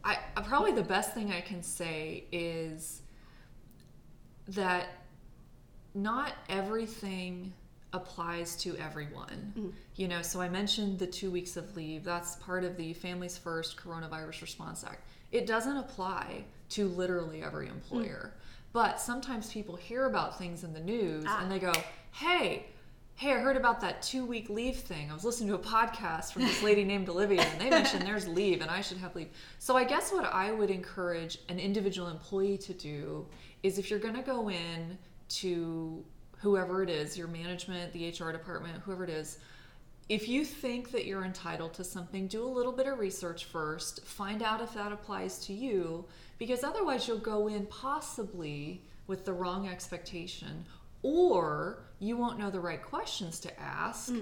[0.04, 3.02] I uh, probably the best thing I can say is
[4.48, 4.88] that
[5.94, 7.54] not everything
[7.92, 9.74] applies to everyone.
[9.96, 12.04] You know, so I mentioned the two weeks of leave.
[12.04, 15.04] That's part of the Families First Coronavirus Response Act.
[15.32, 18.34] It doesn't apply to literally every employer.
[18.74, 21.42] But sometimes people hear about things in the news Ah.
[21.42, 21.74] and they go,
[22.12, 22.66] hey,
[23.16, 25.10] hey, I heard about that two week leave thing.
[25.12, 28.28] I was listening to a podcast from this lady named Olivia, and they mentioned there's
[28.40, 29.30] leave and I should have leave.
[29.58, 33.26] So I guess what I would encourage an individual employee to do
[33.64, 34.98] is if you're going to go in
[35.30, 36.04] to
[36.38, 39.40] whoever it is, your management, the HR department, whoever it is,
[40.08, 44.04] if you think that you're entitled to something, do a little bit of research first,
[44.06, 46.06] find out if that applies to you,
[46.40, 50.66] because otherwise you'll go in possibly with the wrong expectation,
[51.04, 54.14] or you won't know the right questions to ask.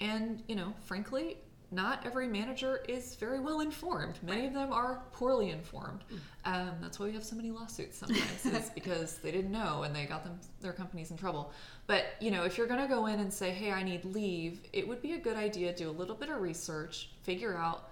[0.00, 1.38] And, you know, frankly,
[1.70, 4.18] not every manager is very well informed.
[4.22, 6.04] Many of them are poorly informed.
[6.44, 9.94] Um, that's why we have so many lawsuits sometimes, is because they didn't know and
[9.94, 11.52] they got them their companies in trouble.
[11.86, 14.60] But you know, if you're going to go in and say, "Hey, I need leave,"
[14.72, 17.90] it would be a good idea to do a little bit of research, figure out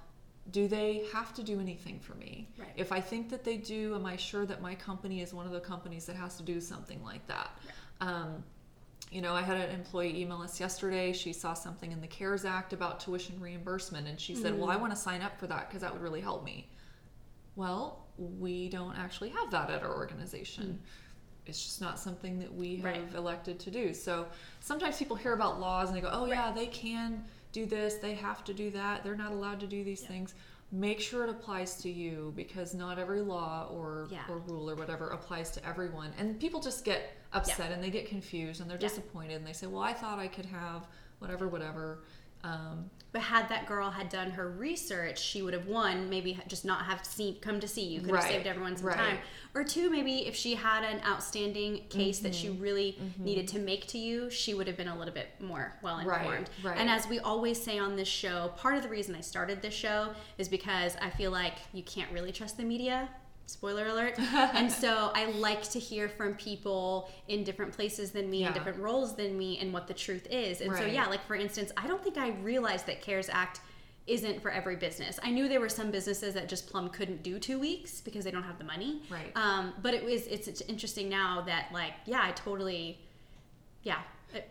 [0.50, 2.48] do they have to do anything for me?
[2.58, 2.68] Right.
[2.76, 5.52] If I think that they do, am I sure that my company is one of
[5.52, 7.50] the companies that has to do something like that?
[8.00, 8.44] Um,
[9.10, 11.12] you know, I had an employee email us yesterday.
[11.12, 14.76] She saw something in the CARES Act about tuition reimbursement, and she said, Well, I
[14.76, 16.68] want to sign up for that because that would really help me.
[17.56, 20.80] Well, we don't actually have that at our organization.
[21.46, 23.14] It's just not something that we have Right.
[23.14, 23.92] elected to do.
[23.94, 24.26] So
[24.60, 26.54] sometimes people hear about laws and they go, Oh, yeah, Right.
[26.54, 27.24] they can
[27.54, 30.34] do this, they have to do that, they're not allowed to do these things.
[30.72, 34.22] Make sure it applies to you because not every law or, Yeah.
[34.28, 36.12] or rule or whatever applies to everyone.
[36.18, 38.88] And people just get upset and they get confused and they're Yeah.
[38.88, 40.88] disappointed and they say, Well, I thought I could have
[41.20, 42.02] whatever, whatever.
[42.44, 46.64] Um, But had that girl had done her research, she would have one maybe just
[46.64, 48.96] not have seen come to see you, could have saved everyone some right.
[48.96, 49.18] time,
[49.54, 52.54] or two maybe if she had an outstanding case that Mm-hmm.
[52.54, 55.72] she really needed to make to you, she would have been a little bit more
[55.80, 56.50] well informed.
[56.64, 56.78] Right, right.
[56.78, 59.74] And as we always say on this show, part of the reason I started this
[59.74, 63.08] show is because I feel like you can't really trust the media.
[63.46, 64.18] Spoiler alert.
[64.18, 68.78] and so I like to hear from people in different places than me, in different
[68.78, 70.60] roles than me, and what the truth is.
[70.60, 73.60] And so, yeah, like for instance, I don't think I realized that CARES Act
[74.06, 75.18] isn't for every business.
[75.22, 78.30] I knew there were some businesses that just plumb couldn't do two weeks because they
[78.30, 79.02] don't have the money.
[79.08, 79.32] Right.
[79.34, 82.98] Um, but it was it's, it's interesting now that like yeah, I totally
[83.82, 84.00] yeah.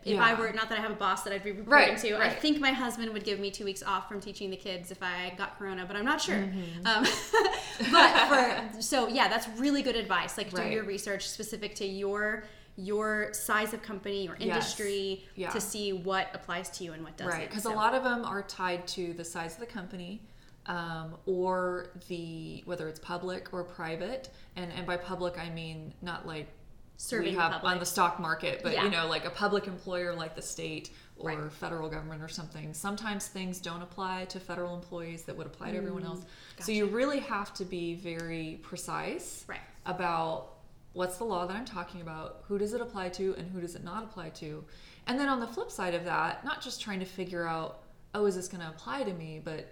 [0.04, 2.16] If I were not that I have a boss that I'd be reporting Right, to,
[2.16, 5.02] I think my husband would give me two weeks off from teaching the kids if
[5.02, 6.36] I got corona, but I'm not sure.
[6.36, 6.86] Mm-hmm.
[6.86, 7.04] Um,
[7.92, 8.28] but
[8.72, 10.36] for so yeah, that's really good advice.
[10.38, 12.44] Like do your research specific to your
[12.76, 14.48] your size of company, your Yes.
[14.48, 15.50] industry, Yeah.
[15.50, 17.32] to see what applies to you and what doesn't.
[17.32, 20.22] Right, because So- a lot of them are tied to the size of the company,
[20.66, 24.30] um, or the whether it's public or private.
[24.56, 26.48] And and by public I mean not like
[26.96, 27.72] Serving we have public.
[27.72, 28.84] on the stock market, but Yeah.
[28.84, 31.52] you know like a public employer like the state or Right.
[31.52, 32.72] federal government or something.
[32.74, 36.20] Sometimes things don't apply to federal employees that would apply to everyone else.
[36.60, 39.60] So you really have to be very precise Right.
[39.86, 40.50] about
[40.92, 43.74] what's the law that I'm talking about, who does it apply to, and who does
[43.74, 44.64] it not apply to.
[45.06, 47.82] And then on the flip side of that, not just trying to figure out,
[48.14, 49.68] oh, is this going to apply to me, but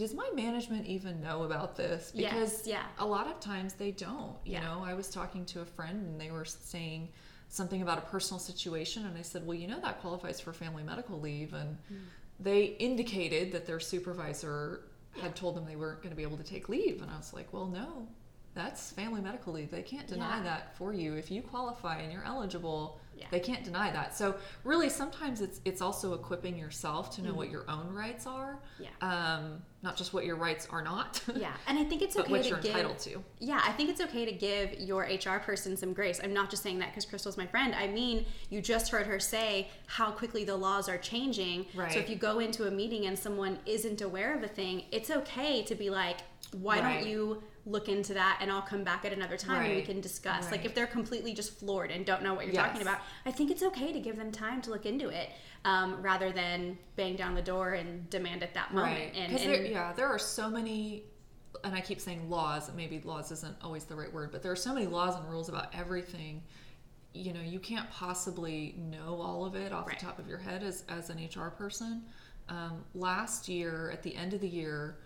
[0.00, 2.10] does my management even know about this?
[2.14, 2.84] Yes, Because yeah.
[2.98, 4.34] a lot of times they don't.
[4.46, 4.60] You Yeah.
[4.62, 7.10] know, I was talking to a friend and they were saying
[7.48, 10.82] something about a personal situation, and I said, well, you know, that qualifies for family
[10.82, 11.52] medical leave.
[11.52, 11.96] And Mm.
[12.38, 14.84] they indicated that their supervisor
[15.20, 17.02] had told them they weren't going to be able to take leave.
[17.02, 18.08] And I was like, well, no,
[18.54, 19.70] that's family medical leave.
[19.70, 20.44] They can't deny Yeah.
[20.44, 21.14] that for you.
[21.14, 23.26] If you qualify and you're eligible, Yeah.
[23.30, 24.16] they can't deny that.
[24.16, 27.36] So really, sometimes it's it's also equipping yourself to know Mm.
[27.36, 28.88] what your own rights are, Yeah.
[29.02, 32.42] um, not just what your rights are not, Yeah, and I think it's okay what
[32.42, 32.70] to you're give.
[32.74, 33.22] entitled to.
[33.38, 36.18] Yeah, I think it's okay to give your HR person some grace.
[36.22, 37.74] I'm not just saying that because Crystal's my friend.
[37.74, 41.66] I mean, you just heard her say how quickly the laws are changing.
[41.74, 41.92] Right.
[41.92, 45.10] So if you go into a meeting and someone isn't aware of a thing, it's
[45.10, 46.18] okay to be like,
[46.52, 47.00] why Right.
[47.00, 50.00] don't you look into that and I'll come back at another time and we can
[50.00, 50.50] discuss.
[50.50, 52.66] Like if they're completely just floored and don't know what you're Yes.
[52.68, 55.30] talking about, I think it's okay to give them time to look into it
[55.64, 58.94] um, rather than bang down the door and demand at that moment.
[58.96, 59.12] Right.
[59.14, 61.04] And, and there, yeah, there are so many,
[61.64, 64.56] and I keep saying laws, maybe laws isn't always the right word, but there are
[64.56, 66.42] so many laws and rules about everything.
[67.12, 69.98] You know, you can't possibly know all of it off Right.
[69.98, 72.02] the top of your head as, as an HR person.
[72.48, 74.96] Um, last year, at the end of the year,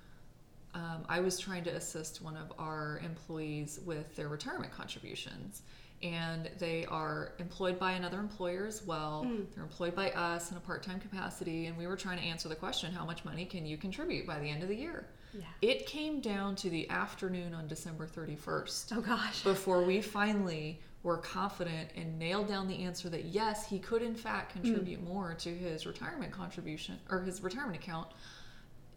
[0.75, 5.63] um, I was trying to assist one of our employees with their retirement contributions.
[6.03, 9.25] And they are employed by another employer as well.
[9.55, 11.67] They're employed by us in a part time capacity.
[11.67, 14.39] And we were trying to answer the question how much money can you contribute by
[14.39, 15.07] the end of the year?
[15.33, 15.45] Yeah.
[15.63, 19.43] It came down to the afternoon on December 31st oh gosh.
[19.43, 24.15] before we finally were confident and nailed down the answer that yes, he could in
[24.15, 28.09] fact contribute more to his retirement contribution or his retirement account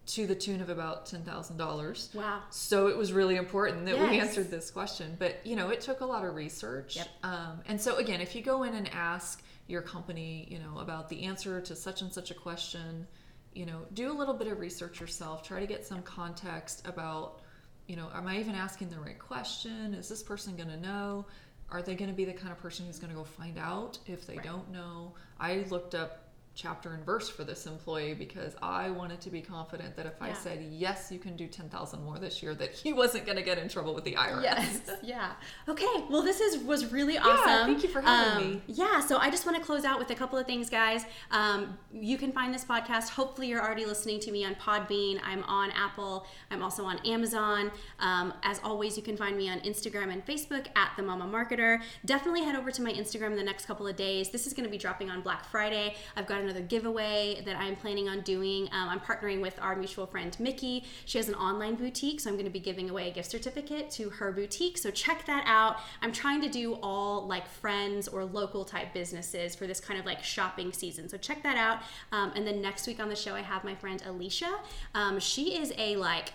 [0.08, 2.14] to the tune of about $10,000.
[2.14, 2.42] Wow.
[2.50, 5.16] So it was really important that we answered this question.
[5.18, 6.96] But, you know, it took a lot of research.
[6.96, 7.08] Yep.
[7.22, 11.10] Um, and so, again, if you go in and ask your company, you know, about
[11.10, 13.06] the answer to such and such a question,
[13.54, 15.42] you know, do a little bit of research yourself.
[15.42, 17.40] Try to get some context about,
[17.86, 19.92] you know, am I even asking the right question?
[19.92, 21.26] Is this person going to know?
[21.70, 23.98] Are they going to be the kind of person who's going to go find out
[24.06, 24.46] if they Right.
[24.46, 25.12] don't know?
[25.38, 26.27] I looked up
[26.60, 30.32] chapter and verse for this employee because I wanted to be confident that if I
[30.32, 33.44] said yes, you can do ten thousand more this year, that he wasn't going to
[33.44, 34.42] get in trouble with the IRS.
[34.42, 34.80] Yes.
[35.04, 35.32] yeah.
[35.68, 35.86] Okay.
[36.10, 37.66] Well, this is was really awesome.
[37.66, 38.62] thank you for having Um, me.
[38.66, 38.98] Yeah.
[39.00, 41.04] So I just want to close out with a couple of things, guys.
[41.30, 43.10] Um, you can find this podcast.
[43.10, 45.20] Hopefully, you're already listening to me on Podbean.
[45.22, 46.26] I'm on Apple.
[46.50, 47.70] I'm also on Amazon.
[48.00, 51.80] Um, as always, you can find me on Instagram and Facebook at the Mama Marketer.
[52.04, 54.30] Definitely head over to my Instagram in the next couple of days.
[54.30, 55.94] This is going to be dropping on Black Friday.
[56.16, 58.68] I've got another giveaway that I'm planning on doing.
[58.72, 60.84] Um, I'm partnering with our mutual friend Mickey.
[61.04, 63.90] She has an online boutique, so I'm going to be giving away a gift certificate
[63.92, 64.78] to her boutique.
[64.78, 65.76] So check that out.
[66.02, 70.06] I'm trying to do all like friends or local type businesses for this kind of
[70.06, 71.08] like shopping season.
[71.08, 71.82] So check that out.
[72.12, 74.58] Um, and then next week on the show, I have my friend Alicia.
[74.94, 76.32] Um, she is a like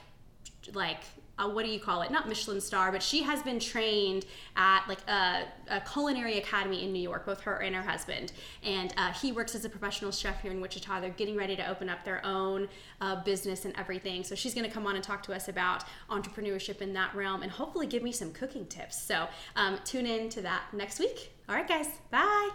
[0.74, 1.00] like
[1.38, 2.12] what do you call it?
[2.12, 4.26] Not Michelin star, but she has been trained
[4.56, 8.32] at like a, a culinary academy in New York, both her and her husband.
[8.64, 11.02] And uh, he works as a professional chef here in Wichita.
[11.02, 12.68] They're getting ready to open up their own
[13.02, 14.24] uh, business and everything.
[14.24, 17.42] So she's going to come on and talk to us about entrepreneurship in that realm
[17.42, 19.02] and hopefully give me some cooking tips.
[19.02, 21.34] So um, tune in to that next week.
[21.50, 21.88] All right, guys.
[22.12, 22.50] Bye.